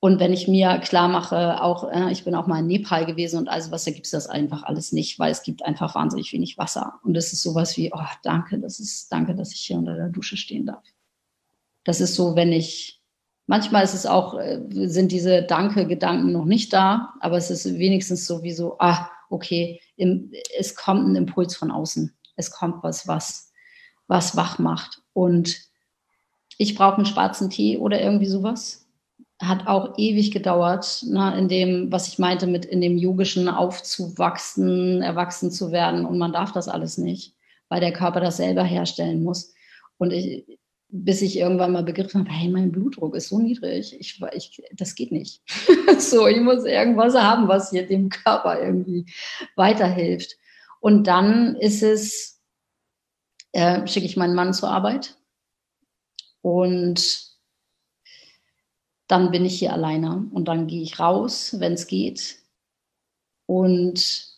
Und 0.00 0.20
wenn 0.20 0.32
ich 0.32 0.48
mir 0.48 0.78
klar 0.78 1.08
mache, 1.08 1.62
auch 1.62 1.90
äh, 1.90 2.12
ich 2.12 2.24
bin 2.24 2.34
auch 2.34 2.46
mal 2.46 2.60
in 2.60 2.66
Nepal 2.66 3.06
gewesen 3.06 3.38
und 3.38 3.48
also 3.48 3.70
was, 3.70 3.84
da 3.84 3.90
gibt 3.90 4.04
es 4.04 4.12
das 4.12 4.26
einfach 4.26 4.62
alles 4.62 4.92
nicht, 4.92 5.18
weil 5.18 5.32
es 5.32 5.42
gibt 5.42 5.64
einfach 5.64 5.94
wahnsinnig 5.94 6.32
wenig 6.32 6.58
Wasser. 6.58 7.00
Und 7.04 7.16
es 7.16 7.32
ist 7.32 7.42
sowas 7.42 7.76
wie, 7.76 7.90
oh 7.90 8.06
danke, 8.22 8.58
das 8.58 8.80
ist, 8.80 9.10
danke, 9.12 9.34
dass 9.34 9.52
ich 9.52 9.60
hier 9.60 9.78
unter 9.78 9.94
der 9.94 10.08
Dusche 10.08 10.36
stehen 10.36 10.66
darf. 10.66 10.84
Das 11.84 12.00
ist 12.00 12.14
so, 12.14 12.36
wenn 12.36 12.52
ich 12.52 13.02
Manchmal 13.46 13.84
ist 13.84 13.94
es 13.94 14.06
auch, 14.06 14.38
äh, 14.38 14.60
sind 14.70 15.12
diese 15.12 15.42
Danke-Gedanken 15.42 16.32
noch 16.32 16.46
nicht 16.46 16.72
da, 16.72 17.14
aber 17.20 17.36
es 17.36 17.50
ist 17.50 17.78
wenigstens 17.78 18.26
sowieso, 18.26 18.76
ah, 18.78 19.10
okay, 19.28 19.80
im, 19.96 20.32
es 20.58 20.74
kommt 20.74 21.06
ein 21.06 21.16
Impuls 21.16 21.54
von 21.54 21.70
außen. 21.70 22.14
Es 22.36 22.50
kommt 22.50 22.82
was, 22.82 23.06
was, 23.06 23.52
was 24.06 24.36
wach 24.36 24.58
macht. 24.58 25.02
Und 25.12 25.58
ich 26.56 26.74
brauche 26.74 26.96
einen 26.96 27.06
schwarzen 27.06 27.50
Tee 27.50 27.78
oder 27.78 28.00
irgendwie 28.00 28.26
sowas. 28.26 28.86
Hat 29.40 29.66
auch 29.66 29.98
ewig 29.98 30.30
gedauert, 30.30 31.04
ne, 31.06 31.36
in 31.36 31.48
dem, 31.48 31.92
was 31.92 32.08
ich 32.08 32.18
meinte, 32.18 32.46
mit 32.46 32.64
in 32.64 32.80
dem 32.80 32.96
Yogischen 32.96 33.48
aufzuwachsen, 33.48 35.02
erwachsen 35.02 35.50
zu 35.50 35.70
werden. 35.70 36.06
Und 36.06 36.18
man 36.18 36.32
darf 36.32 36.52
das 36.52 36.68
alles 36.68 36.96
nicht, 36.98 37.34
weil 37.68 37.80
der 37.80 37.92
Körper 37.92 38.20
das 38.20 38.38
selber 38.38 38.62
herstellen 38.62 39.22
muss. 39.22 39.52
Und 39.98 40.12
ich, 40.12 40.58
bis 40.96 41.22
ich 41.22 41.36
irgendwann 41.36 41.72
mal 41.72 41.82
begriffen 41.82 42.20
habe, 42.20 42.30
hey, 42.30 42.48
mein 42.48 42.70
Blutdruck 42.70 43.16
ist 43.16 43.28
so 43.28 43.40
niedrig, 43.40 43.98
ich, 43.98 44.22
ich, 44.32 44.62
das 44.74 44.94
geht 44.94 45.10
nicht. 45.10 45.42
so, 45.98 46.28
ich 46.28 46.40
muss 46.40 46.64
irgendwas 46.64 47.16
haben, 47.16 47.48
was 47.48 47.70
hier 47.70 47.84
dem 47.84 48.10
Körper 48.10 48.62
irgendwie 48.62 49.04
weiterhilft. 49.56 50.36
Und 50.78 51.08
dann 51.08 51.56
ist 51.56 51.82
es, 51.82 52.40
äh, 53.50 53.84
schicke 53.88 54.06
ich 54.06 54.16
meinen 54.16 54.36
Mann 54.36 54.54
zur 54.54 54.70
Arbeit 54.70 55.16
und 56.42 57.34
dann 59.08 59.32
bin 59.32 59.44
ich 59.44 59.58
hier 59.58 59.72
alleine 59.72 60.28
und 60.32 60.46
dann 60.46 60.68
gehe 60.68 60.82
ich 60.82 61.00
raus, 61.00 61.56
wenn 61.58 61.72
es 61.72 61.88
geht 61.88 62.36
und 63.46 64.28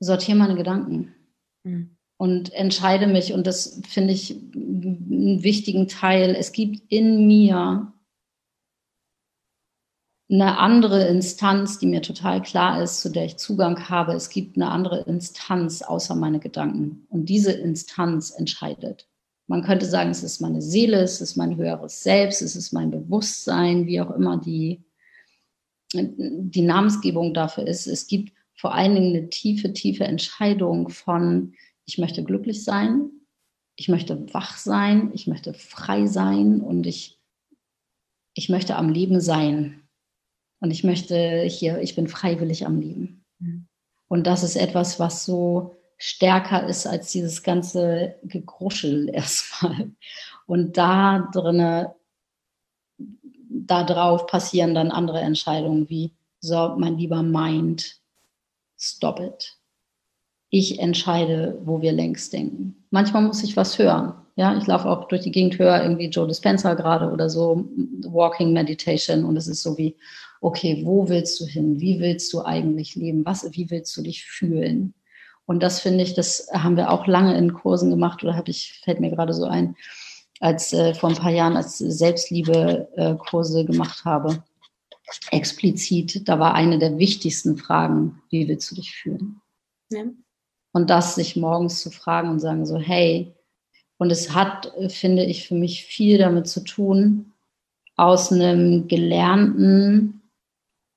sortiere 0.00 0.38
meine 0.38 0.56
Gedanken. 0.56 1.14
Mhm 1.62 1.95
und 2.18 2.52
entscheide 2.52 3.06
mich, 3.06 3.32
und 3.32 3.46
das 3.46 3.80
finde 3.88 4.12
ich 4.12 4.32
einen 4.32 5.42
wichtigen 5.42 5.88
Teil, 5.88 6.34
es 6.34 6.52
gibt 6.52 6.90
in 6.90 7.26
mir 7.26 7.92
eine 10.28 10.58
andere 10.58 11.06
Instanz, 11.06 11.78
die 11.78 11.86
mir 11.86 12.02
total 12.02 12.42
klar 12.42 12.82
ist, 12.82 13.00
zu 13.00 13.10
der 13.10 13.26
ich 13.26 13.36
Zugang 13.36 13.88
habe. 13.88 14.12
Es 14.12 14.28
gibt 14.28 14.56
eine 14.56 14.70
andere 14.70 15.02
Instanz 15.02 15.82
außer 15.82 16.16
meine 16.16 16.40
Gedanken. 16.40 17.06
Und 17.10 17.28
diese 17.28 17.52
Instanz 17.52 18.30
entscheidet. 18.30 19.08
Man 19.46 19.62
könnte 19.62 19.86
sagen, 19.86 20.10
es 20.10 20.24
ist 20.24 20.40
meine 20.40 20.60
Seele, 20.60 21.00
es 21.02 21.20
ist 21.20 21.36
mein 21.36 21.56
höheres 21.56 22.02
Selbst, 22.02 22.42
es 22.42 22.56
ist 22.56 22.72
mein 22.72 22.90
Bewusstsein, 22.90 23.86
wie 23.86 24.00
auch 24.00 24.10
immer 24.10 24.38
die, 24.38 24.82
die 25.92 26.62
Namensgebung 26.62 27.32
dafür 27.32 27.64
ist. 27.68 27.86
Es 27.86 28.08
gibt 28.08 28.32
vor 28.56 28.74
allen 28.74 28.96
Dingen 28.96 29.14
eine 29.14 29.30
tiefe, 29.30 29.72
tiefe 29.72 30.04
Entscheidung 30.04 30.88
von, 30.88 31.54
ich 31.86 31.98
möchte 31.98 32.24
glücklich 32.24 32.64
sein, 32.64 33.10
ich 33.76 33.88
möchte 33.88 34.32
wach 34.34 34.56
sein, 34.56 35.12
ich 35.14 35.26
möchte 35.26 35.54
frei 35.54 36.06
sein 36.06 36.60
und 36.60 36.86
ich, 36.86 37.20
ich 38.34 38.48
möchte 38.48 38.76
am 38.76 38.88
Leben 38.88 39.20
sein. 39.20 39.82
Und 40.60 40.70
ich 40.70 40.84
möchte 40.84 41.42
hier, 41.42 41.80
ich 41.80 41.94
bin 41.94 42.08
freiwillig 42.08 42.66
am 42.66 42.80
Leben. 42.80 43.24
Mhm. 43.38 43.68
Und 44.08 44.26
das 44.26 44.42
ist 44.42 44.56
etwas, 44.56 44.98
was 44.98 45.24
so 45.24 45.76
stärker 45.98 46.66
ist 46.66 46.86
als 46.86 47.12
dieses 47.12 47.42
ganze 47.42 48.16
Gegruschel 48.22 49.08
erstmal. 49.12 49.92
Und 50.46 50.76
da 50.76 51.28
drinne, 51.32 51.94
da 52.98 53.84
drauf 53.84 54.26
passieren 54.26 54.74
dann 54.74 54.90
andere 54.90 55.20
Entscheidungen 55.20 55.88
wie, 55.88 56.12
so, 56.40 56.74
mein 56.78 56.98
lieber 56.98 57.22
Mind, 57.22 58.00
stop 58.78 59.20
it 59.20 59.55
ich 60.58 60.78
entscheide, 60.78 61.58
wo 61.64 61.82
wir 61.82 61.92
längst 61.92 62.32
denken. 62.32 62.76
Manchmal 62.90 63.22
muss 63.22 63.42
ich 63.42 63.56
was 63.56 63.78
hören. 63.78 64.14
Ja, 64.36 64.56
ich 64.56 64.66
laufe 64.66 64.88
auch 64.88 65.08
durch 65.08 65.22
die 65.22 65.30
Gegend, 65.30 65.58
höre 65.58 65.82
irgendwie 65.82 66.08
Joe 66.08 66.26
Dispenza 66.26 66.74
gerade 66.74 67.10
oder 67.10 67.28
so, 67.28 67.68
Walking 68.06 68.52
Meditation 68.52 69.24
und 69.24 69.36
es 69.36 69.48
ist 69.48 69.62
so 69.62 69.76
wie, 69.76 69.96
okay, 70.40 70.82
wo 70.84 71.08
willst 71.08 71.40
du 71.40 71.46
hin? 71.46 71.80
Wie 71.80 72.00
willst 72.00 72.32
du 72.32 72.42
eigentlich 72.42 72.94
leben? 72.96 73.24
Was, 73.26 73.46
wie 73.52 73.70
willst 73.70 73.94
du 73.96 74.02
dich 74.02 74.24
fühlen? 74.24 74.94
Und 75.44 75.62
das 75.62 75.80
finde 75.80 76.02
ich, 76.02 76.14
das 76.14 76.48
haben 76.52 76.76
wir 76.76 76.90
auch 76.90 77.06
lange 77.06 77.36
in 77.36 77.52
Kursen 77.52 77.90
gemacht 77.90 78.22
oder 78.24 78.34
habe 78.34 78.50
ich, 78.50 78.80
fällt 78.82 79.00
mir 79.00 79.10
gerade 79.10 79.34
so 79.34 79.44
ein, 79.44 79.76
als 80.40 80.72
äh, 80.72 80.94
vor 80.94 81.10
ein 81.10 81.16
paar 81.16 81.32
Jahren 81.32 81.56
als 81.56 81.78
Selbstliebe-Kurse 81.78 83.60
äh, 83.60 83.64
gemacht 83.64 84.04
habe. 84.04 84.42
Explizit, 85.30 86.28
da 86.28 86.38
war 86.38 86.54
eine 86.54 86.78
der 86.78 86.98
wichtigsten 86.98 87.56
Fragen, 87.58 88.22
wie 88.30 88.48
willst 88.48 88.70
du 88.70 88.74
dich 88.74 88.94
fühlen? 88.94 89.40
Ja. 89.90 90.04
Und 90.76 90.90
das 90.90 91.14
sich 91.14 91.36
morgens 91.36 91.80
zu 91.80 91.90
fragen 91.90 92.28
und 92.28 92.38
sagen 92.38 92.66
so, 92.66 92.76
hey, 92.76 93.34
und 93.96 94.12
es 94.12 94.34
hat, 94.34 94.74
finde 94.88 95.24
ich, 95.24 95.48
für 95.48 95.54
mich 95.54 95.84
viel 95.86 96.18
damit 96.18 96.48
zu 96.48 96.62
tun, 96.62 97.32
aus 97.96 98.30
einem 98.30 98.86
gelernten 98.86 100.20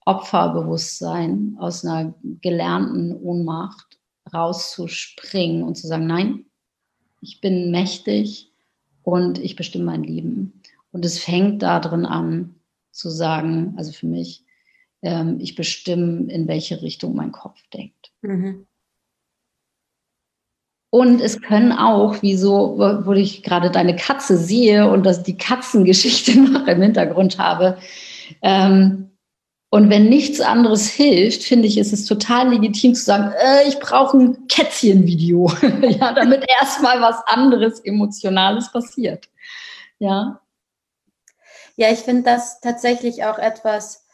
Opferbewusstsein, 0.04 1.56
aus 1.62 1.86
einer 1.86 2.14
gelernten 2.42 3.16
Ohnmacht 3.24 3.98
rauszuspringen 4.34 5.64
und 5.64 5.76
zu 5.76 5.88
sagen, 5.88 6.08
nein, 6.08 6.44
ich 7.22 7.40
bin 7.40 7.72
mächtig 7.72 8.52
und 9.04 9.40
ich 9.40 9.56
bestimme 9.56 9.86
mein 9.86 10.04
Leben. 10.04 10.62
Und 10.92 11.06
es 11.06 11.20
fängt 11.20 11.62
da 11.62 11.80
drin 11.80 12.06
an 12.06 12.54
zu 12.92 13.10
sagen, 13.10 13.76
also 13.78 13.94
für 13.94 14.08
mich, 14.08 14.44
ähm, 15.04 15.40
ich 15.40 15.56
bestimme, 15.56 16.30
in 16.30 16.50
welche 16.50 16.82
Richtung 16.82 17.16
mein 17.16 17.32
Kopf 17.32 17.62
denkt. 17.70 18.12
Mhm. 18.24 18.66
Und 20.92 21.22
es 21.22 21.42
können 21.42 21.72
auch, 21.72 22.22
wie 22.22 22.36
so, 22.36 22.78
wo 23.06 23.12
ich 23.14 23.44
gerade 23.44 23.70
deine 23.70 23.96
Katze 23.96 24.38
sehe 24.38 24.90
und 24.90 25.06
dass 25.06 25.22
die 25.22 25.38
Katzengeschichte 25.38 26.40
noch 26.40 26.68
im 26.68 26.82
Hintergrund 26.82 27.38
habe. 27.38 27.78
Ähm, 28.42 29.10
und 29.72 29.92
wenn 29.92 30.10
nichts 30.10 30.42
anderes 30.42 30.88
hilft, 30.90 31.44
finde 31.44 31.68
ich, 31.68 31.78
ist 31.78 31.94
es 31.94 32.06
total 32.06 32.50
legitim 32.50 32.96
zu 32.96 33.04
sagen, 33.04 33.32
äh, 33.40 33.68
ich 33.68 33.80
brauche 33.80 34.18
ein 34.18 34.48
Kätzchenvideo, 34.48 35.52
ja, 35.82 36.12
damit 36.14 36.44
erstmal 36.60 37.00
was 37.02 37.22
anderes 37.28 37.80
Emotionales 37.82 38.72
passiert. 38.72 39.30
Ja. 40.00 40.42
Ja, 41.76 41.92
ich 41.92 42.00
finde 42.00 42.24
das 42.24 42.62
tatsächlich 42.62 43.24
auch 43.26 43.38
etwas, 43.38 44.08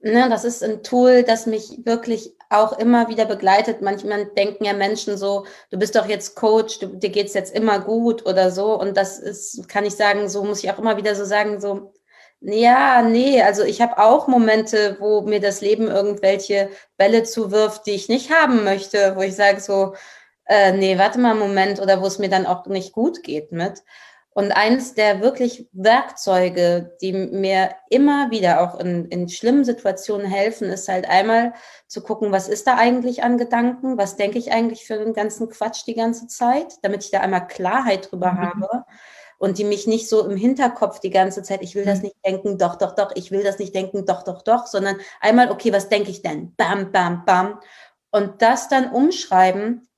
ne, 0.00 0.28
das 0.28 0.44
ist 0.44 0.64
ein 0.64 0.82
Tool, 0.82 1.22
das 1.22 1.46
mich 1.46 1.84
wirklich 1.84 2.32
auch 2.58 2.78
immer 2.78 3.08
wieder 3.08 3.24
begleitet. 3.24 3.82
Manchmal 3.82 4.26
denken 4.26 4.64
ja 4.64 4.72
Menschen 4.72 5.16
so, 5.16 5.46
du 5.70 5.78
bist 5.78 5.96
doch 5.96 6.06
jetzt 6.06 6.34
Coach, 6.36 6.78
du, 6.78 6.86
dir 6.88 7.10
geht's 7.10 7.34
jetzt 7.34 7.54
immer 7.54 7.80
gut 7.80 8.26
oder 8.26 8.50
so. 8.50 8.78
Und 8.78 8.96
das 8.96 9.18
ist, 9.18 9.68
kann 9.68 9.84
ich 9.84 9.94
sagen, 9.96 10.28
so 10.28 10.44
muss 10.44 10.62
ich 10.64 10.70
auch 10.70 10.78
immer 10.78 10.96
wieder 10.96 11.14
so 11.14 11.24
sagen, 11.24 11.60
so, 11.60 11.92
ja, 12.40 13.02
nee, 13.02 13.42
also 13.42 13.62
ich 13.64 13.80
habe 13.80 13.98
auch 13.98 14.28
Momente, 14.28 14.96
wo 15.00 15.22
mir 15.22 15.40
das 15.40 15.60
Leben 15.62 15.88
irgendwelche 15.88 16.70
Bälle 16.98 17.22
zuwirft, 17.22 17.86
die 17.86 17.92
ich 17.92 18.08
nicht 18.08 18.30
haben 18.30 18.64
möchte, 18.64 19.16
wo 19.16 19.22
ich 19.22 19.34
sage 19.34 19.60
so, 19.60 19.94
äh, 20.46 20.72
nee, 20.72 20.98
warte 20.98 21.18
mal 21.18 21.30
einen 21.30 21.40
Moment, 21.40 21.80
oder 21.80 22.02
wo 22.02 22.06
es 22.06 22.18
mir 22.18 22.28
dann 22.28 22.46
auch 22.46 22.66
nicht 22.66 22.92
gut 22.92 23.22
geht 23.22 23.50
mit. 23.52 23.82
Und 24.36 24.50
eines 24.50 24.94
der 24.94 25.20
wirklich 25.20 25.68
Werkzeuge, 25.72 26.96
die 27.00 27.12
mir 27.12 27.70
immer 27.88 28.32
wieder 28.32 28.60
auch 28.60 28.80
in, 28.80 29.06
in 29.06 29.28
schlimmen 29.28 29.64
Situationen 29.64 30.26
helfen, 30.26 30.70
ist 30.70 30.88
halt 30.88 31.08
einmal 31.08 31.54
zu 31.86 32.02
gucken, 32.02 32.32
was 32.32 32.48
ist 32.48 32.66
da 32.66 32.76
eigentlich 32.76 33.22
an 33.22 33.38
Gedanken, 33.38 33.96
was 33.96 34.16
denke 34.16 34.38
ich 34.38 34.50
eigentlich 34.50 34.86
für 34.86 34.98
den 34.98 35.14
ganzen 35.14 35.48
Quatsch 35.48 35.86
die 35.86 35.94
ganze 35.94 36.26
Zeit, 36.26 36.74
damit 36.82 37.04
ich 37.04 37.12
da 37.12 37.20
einmal 37.20 37.46
Klarheit 37.46 38.10
drüber 38.10 38.32
mhm. 38.32 38.38
habe 38.40 38.84
und 39.38 39.58
die 39.58 39.64
mich 39.64 39.86
nicht 39.86 40.08
so 40.08 40.28
im 40.28 40.36
Hinterkopf 40.36 40.98
die 40.98 41.10
ganze 41.10 41.44
Zeit, 41.44 41.62
ich 41.62 41.76
will 41.76 41.84
das 41.84 41.98
mhm. 41.98 42.06
nicht 42.06 42.16
denken, 42.26 42.58
doch, 42.58 42.74
doch, 42.74 42.96
doch, 42.96 43.12
ich 43.14 43.30
will 43.30 43.44
das 43.44 43.60
nicht 43.60 43.72
denken, 43.72 44.04
doch, 44.04 44.24
doch, 44.24 44.42
doch, 44.42 44.66
sondern 44.66 44.96
einmal, 45.20 45.52
okay, 45.52 45.72
was 45.72 45.88
denke 45.88 46.10
ich 46.10 46.22
denn? 46.22 46.56
Bam, 46.56 46.90
bam, 46.90 47.24
bam. 47.24 47.60
Und 48.10 48.42
das 48.42 48.68
dann 48.68 48.90
umschreiben, 48.90 49.88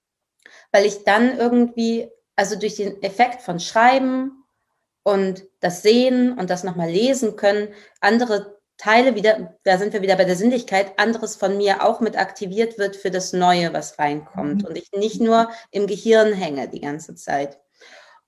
weil 0.72 0.84
ich 0.84 1.04
dann 1.04 1.38
irgendwie 1.38 2.10
also 2.36 2.56
durch 2.56 2.76
den 2.76 3.02
Effekt 3.02 3.42
von 3.42 3.58
Schreiben 3.58 4.44
und 5.02 5.44
das 5.60 5.82
Sehen 5.82 6.38
und 6.38 6.50
das 6.50 6.64
nochmal 6.64 6.90
lesen 6.90 7.36
können, 7.36 7.68
andere 8.00 8.56
Teile 8.76 9.14
wieder, 9.14 9.56
da 9.64 9.78
sind 9.78 9.94
wir 9.94 10.02
wieder 10.02 10.16
bei 10.16 10.24
der 10.24 10.36
Sinnlichkeit, 10.36 10.98
anderes 10.98 11.36
von 11.36 11.56
mir 11.56 11.82
auch 11.82 12.00
mit 12.00 12.18
aktiviert 12.18 12.78
wird 12.78 12.94
für 12.94 13.10
das 13.10 13.32
Neue, 13.32 13.72
was 13.72 13.98
reinkommt. 13.98 14.62
Mhm. 14.62 14.68
Und 14.68 14.76
ich 14.76 14.92
nicht 14.92 15.20
nur 15.20 15.50
im 15.70 15.86
Gehirn 15.86 16.34
hänge 16.34 16.68
die 16.68 16.80
ganze 16.80 17.14
Zeit. 17.14 17.58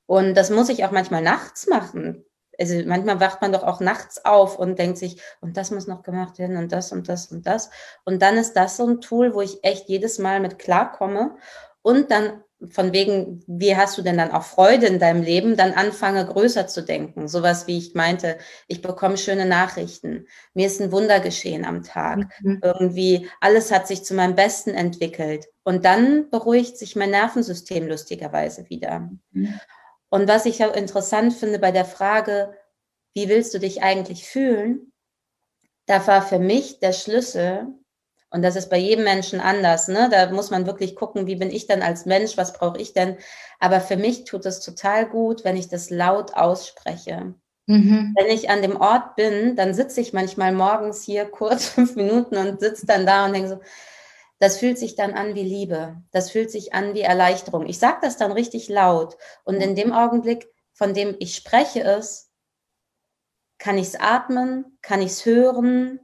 Und 0.06 0.34
das 0.34 0.48
muss 0.48 0.70
ich 0.70 0.84
auch 0.86 0.90
manchmal 0.90 1.20
nachts 1.20 1.66
machen. 1.66 2.24
Also 2.58 2.74
manchmal 2.86 3.20
wacht 3.20 3.42
man 3.42 3.52
doch 3.52 3.62
auch 3.62 3.80
nachts 3.80 4.24
auf 4.24 4.58
und 4.58 4.78
denkt 4.78 4.98
sich, 4.98 5.20
und 5.40 5.56
das 5.56 5.70
muss 5.70 5.86
noch 5.86 6.02
gemacht 6.02 6.38
werden 6.38 6.56
und 6.56 6.72
das 6.72 6.92
und 6.92 7.08
das 7.08 7.30
und 7.30 7.46
das. 7.46 7.70
Und 8.04 8.22
dann 8.22 8.36
ist 8.36 8.54
das 8.54 8.78
so 8.78 8.86
ein 8.86 9.00
Tool, 9.00 9.34
wo 9.34 9.42
ich 9.42 9.62
echt 9.62 9.88
jedes 9.88 10.18
Mal 10.18 10.40
mit 10.40 10.58
klarkomme 10.58 11.36
und 11.82 12.10
dann 12.10 12.42
von 12.70 12.92
wegen, 12.92 13.42
wie 13.46 13.76
hast 13.76 13.96
du 13.96 14.02
denn 14.02 14.18
dann 14.18 14.32
auch 14.32 14.42
Freude 14.42 14.86
in 14.86 14.98
deinem 14.98 15.22
Leben, 15.22 15.56
dann 15.56 15.72
anfange 15.72 16.26
größer 16.26 16.66
zu 16.66 16.82
denken. 16.82 17.28
Sowas 17.28 17.68
wie 17.68 17.78
ich 17.78 17.94
meinte, 17.94 18.36
ich 18.66 18.82
bekomme 18.82 19.16
schöne 19.16 19.46
Nachrichten, 19.46 20.26
mir 20.54 20.66
ist 20.66 20.80
ein 20.80 20.90
Wunder 20.90 21.20
geschehen 21.20 21.64
am 21.64 21.84
Tag, 21.84 22.26
mhm. 22.40 22.60
irgendwie 22.62 23.28
alles 23.40 23.70
hat 23.70 23.86
sich 23.86 24.04
zu 24.04 24.14
meinem 24.14 24.34
Besten 24.34 24.70
entwickelt. 24.70 25.46
Und 25.62 25.84
dann 25.84 26.30
beruhigt 26.30 26.78
sich 26.78 26.96
mein 26.96 27.10
Nervensystem 27.10 27.86
lustigerweise 27.86 28.68
wieder. 28.68 29.10
Mhm. 29.30 29.60
Und 30.08 30.26
was 30.26 30.46
ich 30.46 30.64
auch 30.64 30.74
interessant 30.74 31.34
finde 31.34 31.58
bei 31.58 31.70
der 31.70 31.84
Frage, 31.84 32.54
wie 33.14 33.28
willst 33.28 33.54
du 33.54 33.60
dich 33.60 33.82
eigentlich 33.82 34.26
fühlen? 34.26 34.92
Da 35.86 36.04
war 36.06 36.22
für 36.22 36.38
mich 36.38 36.80
der 36.80 36.92
Schlüssel, 36.92 37.68
und 38.30 38.42
das 38.42 38.56
ist 38.56 38.68
bei 38.68 38.76
jedem 38.76 39.04
Menschen 39.04 39.40
anders. 39.40 39.88
Ne? 39.88 40.08
Da 40.10 40.30
muss 40.30 40.50
man 40.50 40.66
wirklich 40.66 40.94
gucken, 40.96 41.26
wie 41.26 41.36
bin 41.36 41.50
ich 41.50 41.66
denn 41.66 41.82
als 41.82 42.04
Mensch, 42.04 42.36
was 42.36 42.52
brauche 42.52 42.78
ich 42.78 42.92
denn. 42.92 43.16
Aber 43.58 43.80
für 43.80 43.96
mich 43.96 44.24
tut 44.24 44.44
es 44.44 44.60
total 44.60 45.08
gut, 45.08 45.44
wenn 45.44 45.56
ich 45.56 45.68
das 45.68 45.88
laut 45.88 46.34
ausspreche. 46.34 47.34
Mhm. 47.66 48.14
Wenn 48.16 48.26
ich 48.34 48.50
an 48.50 48.62
dem 48.62 48.76
Ort 48.76 49.16
bin, 49.16 49.56
dann 49.56 49.74
sitze 49.74 50.00
ich 50.00 50.12
manchmal 50.12 50.52
morgens 50.52 51.02
hier 51.02 51.24
kurz 51.30 51.66
fünf 51.66 51.96
Minuten 51.96 52.36
und 52.36 52.60
sitze 52.60 52.86
dann 52.86 53.06
da 53.06 53.26
und 53.26 53.32
denke 53.32 53.48
so, 53.48 53.60
das 54.38 54.58
fühlt 54.58 54.78
sich 54.78 54.94
dann 54.94 55.14
an 55.14 55.34
wie 55.34 55.42
Liebe. 55.42 55.96
Das 56.12 56.30
fühlt 56.30 56.50
sich 56.50 56.72
an 56.72 56.94
wie 56.94 57.00
Erleichterung. 57.00 57.66
Ich 57.66 57.78
sage 57.78 57.98
das 58.02 58.16
dann 58.16 58.30
richtig 58.30 58.68
laut. 58.68 59.16
Und 59.44 59.56
in 59.56 59.74
dem 59.74 59.92
Augenblick, 59.92 60.48
von 60.72 60.94
dem 60.94 61.16
ich 61.18 61.34
spreche, 61.34 61.80
ist, 61.80 62.30
kann 63.58 63.78
ich 63.78 63.88
es 63.88 64.00
atmen, 64.00 64.78
kann 64.80 65.00
ich 65.00 65.10
es 65.10 65.26
hören. 65.26 65.98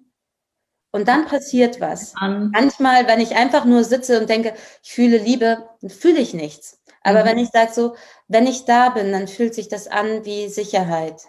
Und 0.94 1.09
dann 1.09 1.26
passiert 1.26 1.80
was. 1.80 2.14
Manchmal, 2.52 3.09
wenn 3.09 3.18
ich 3.18 3.35
einfach 3.35 3.64
nur 3.64 3.83
sitze 3.83 4.20
und 4.20 4.30
denke, 4.30 4.54
ich 4.80 4.92
fühle 4.92 5.18
Liebe, 5.18 5.68
dann 5.80 5.90
fühle 5.90 6.20
ich 6.20 6.35
nichts. 6.35 6.80
Aber 7.02 7.22
mhm. 7.22 7.26
wenn 7.26 7.38
ich 7.38 7.48
sage 7.48 7.72
so, 7.72 7.96
wenn 8.28 8.46
ich 8.46 8.64
da 8.64 8.90
bin, 8.90 9.11
dann 9.11 9.26
fühlt 9.26 9.57
sich 9.57 9.66
das 9.66 9.88
an 9.88 10.24
wie 10.24 10.46
Sicherheit. 10.46 11.20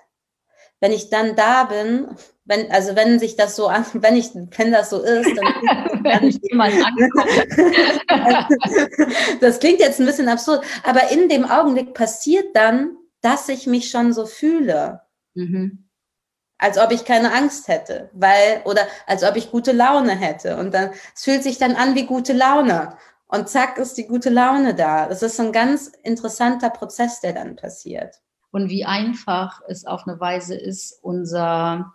Wenn 0.82 0.91
ich 0.91 1.10
dann 1.10 1.36
da 1.36 1.63
bin, 1.63 2.10
wenn, 2.43 2.69
also 2.69 2.95
wenn 2.95 3.17
sich 3.17 3.38
das 3.38 3.56
so 3.56 3.65
an, 3.65 3.88
wenn 3.93 4.15
ich, 4.15 4.36
wenn 4.36 4.71
das 4.71 4.91
so 4.91 5.01
ist, 5.01 5.36
dann 5.36 5.47
wenn 6.04 6.28
ich 6.28 6.39
jemand 6.43 6.75
Das 9.41 9.60
klingt 9.60 9.80
jetzt 9.80 9.99
ein 9.99 10.06
bisschen 10.06 10.30
absurd, 10.30 10.63
aber 10.84 11.10
in 11.10 11.28
dem 11.28 11.43
Augenblick 11.43 11.95
passiert 11.95 12.56
dann, 12.56 12.97
dass 13.21 13.49
ich 13.49 13.65
mich 13.65 13.89
schon 13.89 14.13
so 14.13 14.28
fühle. 14.28 15.01
Mhm. 15.34 15.85
Als 16.58 16.78
ob 16.78 16.91
ich 16.91 17.04
keine 17.04 17.34
Angst 17.34 17.68
hätte, 17.68 18.10
weil, 18.13 18.62
oder 18.63 18.82
als 19.08 19.24
ob 19.24 19.36
ich 19.36 19.52
gute 19.52 19.74
Laune 19.74 20.15
hätte. 20.15 20.58
Und 20.58 20.74
dann, 20.74 20.91
es 21.13 21.24
fühlt 21.24 21.44
sich 21.44 21.58
dann 21.58 21.76
an 21.76 21.96
wie 21.96 22.06
gute 22.06 22.34
Laune. 22.34 22.98
Und 23.28 23.50
zack, 23.50 23.78
ist 23.78 23.98
die 23.98 24.08
gute 24.08 24.30
Laune 24.30 24.74
da. 24.74 25.08
Das 25.08 25.22
ist 25.22 25.39
ein 25.39 25.52
ganz 25.52 25.91
interessanter 26.04 26.70
Prozess, 26.70 27.20
der 27.20 27.34
dann 27.34 27.56
passiert. 27.56 28.22
Und 28.52 28.70
wie 28.70 28.86
einfach 28.86 29.62
es 29.68 29.86
auf 29.86 30.08
eine 30.08 30.18
Weise 30.20 30.56
ist, 30.56 30.98
unser, 31.04 31.94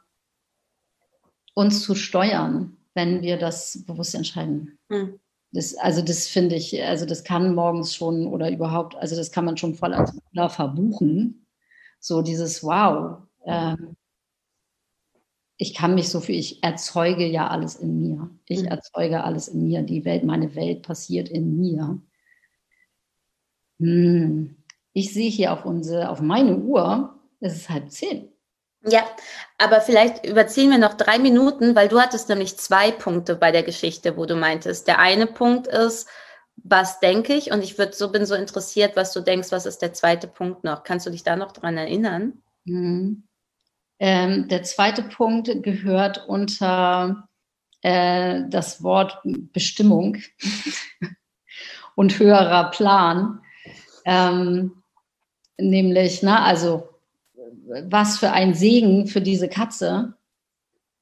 uns 1.55 1.83
zu 1.83 1.95
steuern, 1.95 2.77
wenn 2.95 3.23
wir 3.23 3.39
das 3.39 3.83
bewusst 3.87 4.15
entscheiden. 4.15 4.79
Hm. 4.91 5.19
Das, 5.53 5.75
also 5.75 6.03
das 6.03 6.29
finde 6.29 6.55
ich, 6.55 6.83
also 6.85 7.07
das 7.07 7.25
kann 7.25 7.55
morgens 7.55 7.95
schon 7.95 8.27
oder 8.27 8.51
überhaupt, 8.51 8.95
also 8.97 9.17
das 9.17 9.33
kann 9.33 9.45
man 9.45 9.57
schon 9.57 9.75
voll 9.75 9.95
als 9.95 10.13
verbuchen. 10.55 11.47
So 11.99 12.23
dieses 12.23 12.63
Wow, 12.63 13.23
ähm, 13.47 13.97
ich 15.61 15.75
kann 15.75 15.95
mich 15.95 16.09
so 16.09 16.21
viel, 16.21 16.39
ich 16.39 16.63
erzeuge 16.63 17.27
ja 17.27 17.49
alles 17.49 17.77
in 17.77 18.01
mir. 18.01 18.31
Ich 18.47 18.63
mhm. 18.63 18.69
erzeuge 18.69 19.23
alles 19.25 19.49
in 19.49 19.65
mir. 19.65 19.83
Die 19.83 20.07
Welt, 20.07 20.25
meine 20.25 20.55
Welt 20.55 20.81
passiert 20.81 21.29
in 21.29 21.61
mir. 21.61 22.01
Hm. 23.79 24.57
Ich 24.95 25.13
sehe 25.13 25.29
hier 25.29 25.53
auf 25.53 25.67
unsere, 25.67 26.09
auf 26.09 26.23
meine 26.23 26.57
Uhr, 26.57 27.15
es 27.41 27.57
ist 27.57 27.69
halb 27.69 27.91
zehn. 27.91 28.33
Ja, 28.87 29.05
aber 29.59 29.83
vielleicht 29.83 30.27
überziehen 30.27 30.71
wir 30.71 30.79
noch 30.79 30.95
drei 30.95 31.19
Minuten, 31.19 31.75
weil 31.77 31.89
du 31.89 32.01
hattest 32.01 32.31
nämlich 32.31 32.57
zwei 32.57 32.91
Punkte 32.91 33.37
bei 33.37 33.53
der 33.53 33.63
Geschichte, 33.63 34.17
wo 34.17 34.25
du 34.25 34.37
meintest. 34.37 34.89
Der 34.89 34.99
eine 34.99 35.27
Punkt 35.27 35.67
ist, 35.67 36.09
was 36.57 37.01
denke 37.01 37.35
ich? 37.35 37.53
Und 37.53 37.63
ich 37.63 37.77
würd, 37.77 37.95
so, 37.95 38.11
bin 38.11 38.25
so 38.25 38.35
interessiert, 38.35 38.97
was 38.97 39.13
du 39.13 39.21
denkst, 39.21 39.53
was 39.53 39.67
ist 39.67 39.83
der 39.83 39.93
zweite 39.93 40.27
Punkt 40.27 40.65
noch? 40.65 40.85
Kannst 40.85 41.05
du 41.05 41.11
dich 41.11 41.23
da 41.23 41.37
noch 41.37 41.53
dran 41.53 41.77
erinnern? 41.77 42.43
Mhm. 42.65 43.25
Ähm, 44.01 44.49
der 44.49 44.63
zweite 44.63 45.03
Punkt 45.03 45.63
gehört 45.63 46.27
unter 46.27 47.29
äh, 47.83 48.43
das 48.49 48.83
Wort 48.83 49.19
Bestimmung 49.25 50.17
und 51.95 52.19
höherer 52.19 52.71
Plan. 52.71 53.43
Ähm, 54.07 54.83
nämlich, 55.59 56.23
na, 56.23 56.45
also 56.45 56.89
was 57.85 58.19
für 58.19 58.33
ein 58.33 58.55
Segen 58.55 59.07
für 59.07 59.21
diese 59.21 59.49
Katze, 59.49 60.15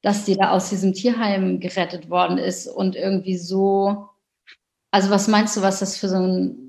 dass 0.03 0.25
die 0.25 0.37
da 0.37 0.51
aus 0.51 0.69
diesem 0.69 0.93
Tierheim 0.93 1.61
gerettet 1.61 2.11
worden 2.11 2.37
ist 2.37 2.67
und 2.67 2.97
irgendwie 2.97 3.37
so, 3.37 4.09
also 4.91 5.11
was 5.11 5.29
meinst 5.29 5.57
du, 5.57 5.63
was 5.63 5.79
das 5.79 5.97
für 5.97 6.09
so 6.09 6.17
ein 6.17 6.68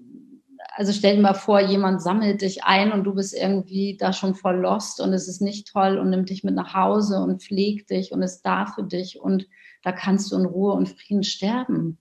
also 0.80 0.94
stell 0.94 1.18
dir 1.18 1.22
mal 1.22 1.34
vor, 1.34 1.60
jemand 1.60 2.02
sammelt 2.02 2.42
dich 2.42 2.64
ein 2.64 2.94
und 2.94 3.04
du 3.04 3.14
bist 3.14 3.34
irgendwie 3.34 3.98
da 3.98 4.14
schon 4.14 4.34
voll 4.34 4.62
lost 4.62 5.02
und 5.02 5.12
es 5.12 5.28
ist 5.28 5.42
nicht 5.42 5.68
toll 5.68 5.98
und 5.98 6.10
nimmt 6.10 6.30
dich 6.30 6.46
mit 6.46 6.56
nach 6.56 6.74
Hause 6.74 7.20
und 7.20 7.44
pflegt 7.44 7.90
dich 7.90 8.14
und 8.14 8.22
ist 8.22 8.44
da 8.44 8.66
für 8.66 8.84
dich 8.84 9.20
und 9.20 9.46
da 9.84 9.92
kannst 9.92 10.32
du 10.32 10.38
in 10.38 10.46
Ruhe 10.46 10.72
und 10.72 10.88
Frieden 10.88 11.24
sterben. 11.24 11.98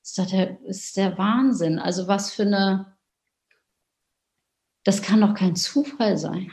Das 0.00 0.16
ist 0.16 0.32
der, 0.32 0.64
ist 0.64 0.96
der 0.96 1.18
Wahnsinn. 1.18 1.78
Also 1.78 2.08
was 2.08 2.32
für 2.32 2.44
eine, 2.44 2.96
das 4.82 5.02
kann 5.02 5.20
doch 5.20 5.34
kein 5.34 5.54
Zufall 5.54 6.16
sein. 6.16 6.50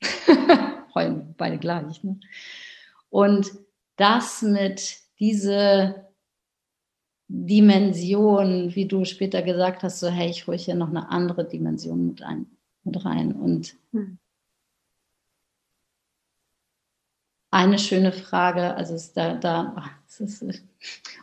Heulen 0.94 1.34
beide 1.36 1.58
gleich. 1.58 2.02
Ne? 2.02 2.18
Und 3.10 3.52
das 3.96 4.40
mit 4.40 4.96
diese 5.18 6.09
Dimension, 7.32 8.74
wie 8.74 8.86
du 8.86 9.04
später 9.04 9.42
gesagt 9.42 9.84
hast, 9.84 10.00
so 10.00 10.08
hey, 10.08 10.30
ich 10.30 10.48
hole 10.48 10.56
hier 10.56 10.74
noch 10.74 10.88
eine 10.88 11.10
andere 11.10 11.44
Dimension 11.44 12.08
mit, 12.08 12.22
ein, 12.22 12.46
mit 12.82 13.04
rein. 13.04 13.32
Und 13.32 13.76
hm. 13.92 14.18
eine 17.52 17.78
schöne 17.78 18.10
Frage, 18.10 18.74
also 18.74 18.94
ist 18.96 19.16
da, 19.16 19.36
da 19.36 19.74
ach, 19.76 19.90
ist, 20.18 20.42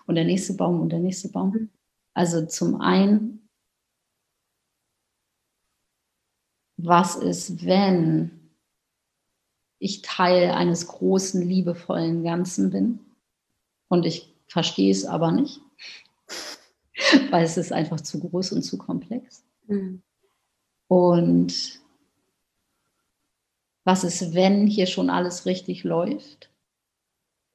und 0.05 0.15
der 0.15 0.23
nächste 0.23 0.53
Baum 0.53 0.79
und 0.79 0.93
der 0.93 0.99
nächste 0.99 1.27
Baum. 1.27 1.53
Hm. 1.53 1.69
Also 2.13 2.45
zum 2.45 2.79
einen, 2.79 3.49
was 6.77 7.17
ist, 7.17 7.65
wenn 7.65 8.31
ich 9.77 10.03
Teil 10.03 10.51
eines 10.51 10.87
großen, 10.87 11.41
liebevollen 11.41 12.23
Ganzen 12.23 12.69
bin 12.69 12.99
und 13.89 14.05
ich 14.05 14.33
verstehe 14.47 14.91
es 14.91 15.03
aber 15.05 15.33
nicht? 15.33 15.66
weil 17.29 17.43
es 17.43 17.57
ist 17.57 17.71
einfach 17.71 18.01
zu 18.01 18.19
groß 18.19 18.53
und 18.53 18.63
zu 18.63 18.77
komplex. 18.77 19.43
Mhm. 19.67 20.01
Und 20.87 21.81
was 23.83 24.03
ist, 24.03 24.33
wenn 24.33 24.67
hier 24.67 24.85
schon 24.85 25.09
alles 25.09 25.45
richtig 25.45 25.83
läuft? 25.83 26.51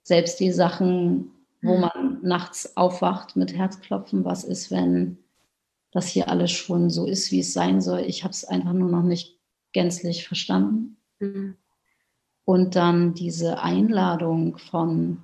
Selbst 0.03 0.41
die 0.41 0.51
Sachen, 0.51 1.31
wo 1.61 1.75
mhm. 1.75 1.81
man 1.81 2.19
nachts 2.23 2.77
aufwacht 2.77 3.37
mit 3.37 3.55
Herzklopfen, 3.55 4.25
was 4.25 4.45
ist, 4.45 4.71
wenn 4.71 5.19
das 5.91 6.07
hier 6.07 6.29
alles 6.29 6.51
schon 6.51 6.89
so 6.89 7.07
ist, 7.07 7.31
wie 7.33 7.41
es 7.41 7.53
sein 7.53 7.81
soll? 7.81 8.01
Ich 8.01 8.25
habe 8.25 8.33
es 8.33 8.45
einfach 8.45 8.73
nur 8.73 8.91
noch 8.91 9.03
nicht 9.03 9.39
gänzlich 9.73 10.27
verstanden. 10.27 10.97
Mhm. 11.19 11.57
Und 12.45 12.77
dann 12.77 13.15
diese 13.15 13.63
Einladung 13.63 14.59
von 14.59 15.23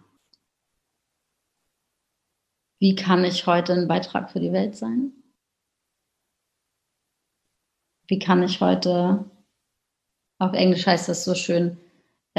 wie 2.79 2.95
kann 2.95 3.25
ich 3.25 3.47
heute 3.47 3.73
ein 3.73 3.89
Beitrag 3.89 4.31
für 4.31 4.41
die 4.41 4.53
Welt 4.53 4.77
sein? 4.77 5.13
Wie 8.07 8.19
kann 8.19 8.43
ich 8.43 8.61
heute, 8.61 9.25
auf 10.39 10.53
Englisch 10.55 10.87
heißt 10.87 11.09
das 11.09 11.25
so 11.25 11.35
schön, 11.35 11.77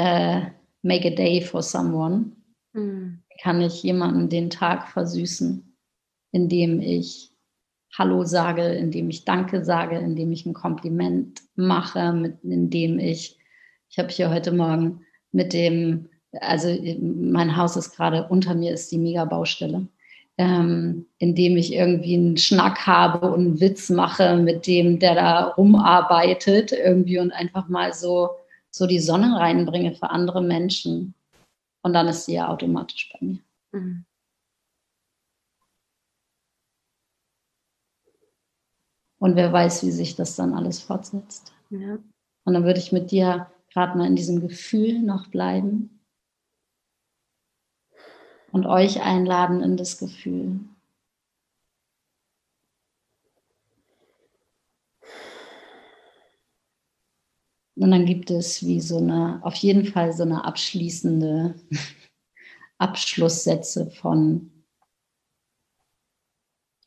uh, 0.00 0.42
make 0.82 1.06
a 1.06 1.14
day 1.14 1.40
for 1.40 1.62
someone? 1.62 2.32
Mhm. 2.72 3.22
Wie 3.28 3.42
kann 3.42 3.60
ich 3.60 3.82
jemanden 3.82 4.28
den 4.28 4.50
Tag 4.50 4.88
versüßen, 4.88 5.76
indem 6.32 6.80
ich 6.80 7.30
Hallo 7.98 8.24
sage, 8.24 8.62
indem 8.62 9.10
ich 9.10 9.24
Danke 9.24 9.64
sage, 9.64 9.98
indem 9.98 10.32
ich 10.32 10.46
ein 10.46 10.54
Kompliment 10.54 11.42
mache, 11.56 12.12
mit, 12.12 12.42
indem 12.44 12.98
ich, 12.98 13.38
ich 13.88 13.98
habe 13.98 14.08
hier 14.08 14.30
heute 14.30 14.52
Morgen 14.52 15.04
mit 15.32 15.52
dem, 15.52 16.08
also 16.32 16.68
mein 17.00 17.56
Haus 17.56 17.76
ist 17.76 17.94
gerade 17.96 18.28
unter 18.28 18.54
mir 18.54 18.72
ist 18.72 18.90
die 18.92 18.98
Mega-Baustelle 18.98 19.88
ähm, 20.38 21.06
indem 21.18 21.56
ich 21.56 21.72
irgendwie 21.72 22.14
einen 22.14 22.36
Schnack 22.36 22.86
habe 22.86 23.30
und 23.30 23.40
einen 23.40 23.60
Witz 23.60 23.90
mache 23.90 24.36
mit 24.36 24.66
dem, 24.66 24.98
der 24.98 25.14
da 25.14 25.48
rumarbeitet, 25.48 26.72
irgendwie 26.72 27.18
und 27.18 27.32
einfach 27.32 27.68
mal 27.68 27.92
so, 27.92 28.30
so 28.70 28.86
die 28.86 29.00
Sonne 29.00 29.38
reinbringe 29.38 29.94
für 29.94 30.10
andere 30.10 30.42
Menschen. 30.42 31.14
Und 31.82 31.92
dann 31.92 32.08
ist 32.08 32.26
sie 32.26 32.34
ja 32.34 32.48
automatisch 32.48 33.12
bei 33.12 33.26
mir. 33.26 33.38
Mhm. 33.72 34.04
Und 39.18 39.36
wer 39.36 39.52
weiß, 39.52 39.84
wie 39.84 39.90
sich 39.90 40.16
das 40.16 40.36
dann 40.36 40.54
alles 40.54 40.80
fortsetzt. 40.80 41.52
Ja. 41.68 41.98
Und 42.44 42.54
dann 42.54 42.64
würde 42.64 42.80
ich 42.80 42.92
mit 42.92 43.10
dir 43.10 43.50
gerade 43.72 43.98
mal 43.98 44.06
in 44.06 44.16
diesem 44.16 44.40
Gefühl 44.40 45.00
noch 45.00 45.28
bleiben 45.28 45.99
und 48.52 48.66
euch 48.66 49.02
einladen 49.02 49.62
in 49.62 49.76
das 49.76 49.98
Gefühl. 49.98 50.60
Und 57.76 57.92
dann 57.92 58.04
gibt 58.04 58.30
es 58.30 58.62
wie 58.66 58.80
so 58.80 58.98
eine, 58.98 59.40
auf 59.42 59.54
jeden 59.54 59.86
Fall 59.86 60.12
so 60.12 60.22
eine 60.22 60.44
abschließende 60.44 61.54
Abschlusssätze 62.78 63.90
von, 63.90 64.50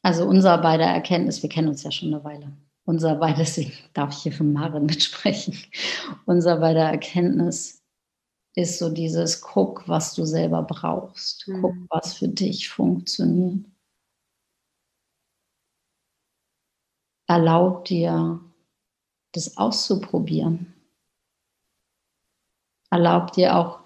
also 0.03 0.25
unser 0.25 0.57
beider 0.59 0.85
Erkenntnis, 0.85 1.41
wir 1.41 1.49
kennen 1.49 1.69
uns 1.69 1.83
ja 1.83 1.89
schon 1.89 2.13
eine 2.13 2.23
Weile, 2.23 2.55
unser 2.85 3.15
beider, 3.15 3.39
deswegen 3.39 3.73
darf 3.93 4.11
ich 4.15 4.23
hier 4.23 4.33
von 4.33 4.53
Maren 4.53 4.85
mitsprechen, 4.85 5.57
unser 6.25 6.57
beider 6.57 6.89
Erkenntnis 6.89 7.82
ist 8.55 8.79
so 8.79 8.89
dieses 8.89 9.41
guck, 9.41 9.87
was 9.87 10.13
du 10.13 10.25
selber 10.25 10.63
brauchst, 10.63 11.47
mhm. 11.47 11.61
guck, 11.61 11.75
was 11.89 12.13
für 12.13 12.27
dich 12.27 12.69
funktioniert. 12.69 13.65
Erlaub 17.27 17.85
dir, 17.85 18.39
das 19.31 19.57
auszuprobieren. 19.57 20.73
Erlaub 22.91 23.31
dir 23.31 23.55
auch 23.55 23.79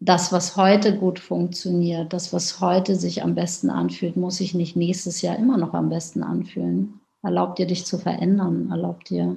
das, 0.00 0.32
was 0.32 0.56
heute 0.56 0.98
gut 0.98 1.20
funktioniert, 1.20 2.12
das, 2.12 2.32
was 2.32 2.60
heute 2.60 2.96
sich 2.96 3.22
am 3.22 3.36
besten 3.36 3.70
anfühlt, 3.70 4.16
muss 4.16 4.38
sich 4.38 4.52
nicht 4.52 4.74
nächstes 4.74 5.22
Jahr 5.22 5.36
immer 5.36 5.58
noch 5.58 5.74
am 5.74 5.90
besten 5.90 6.24
anfühlen. 6.24 7.00
Erlaub 7.22 7.54
dir, 7.54 7.66
dich 7.66 7.86
zu 7.86 7.98
verändern. 7.98 8.72
Erlaub 8.72 9.04
dir, 9.04 9.36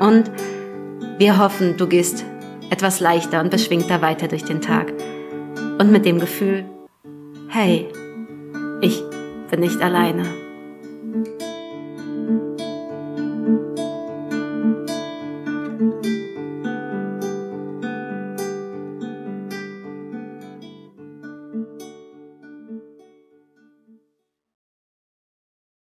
Und 0.00 0.30
wir 1.18 1.38
hoffen, 1.38 1.76
du 1.76 1.86
gehst 1.86 2.24
etwas 2.70 3.00
leichter 3.00 3.40
und 3.40 3.50
beschwingter 3.50 4.02
weiter 4.02 4.28
durch 4.28 4.44
den 4.44 4.60
Tag. 4.60 4.92
Und 5.78 5.90
mit 5.90 6.04
dem 6.04 6.18
Gefühl, 6.18 6.64
hey, 7.48 7.88
ich 8.80 9.02
bin 9.50 9.60
nicht 9.60 9.80
alleine. 9.80 10.43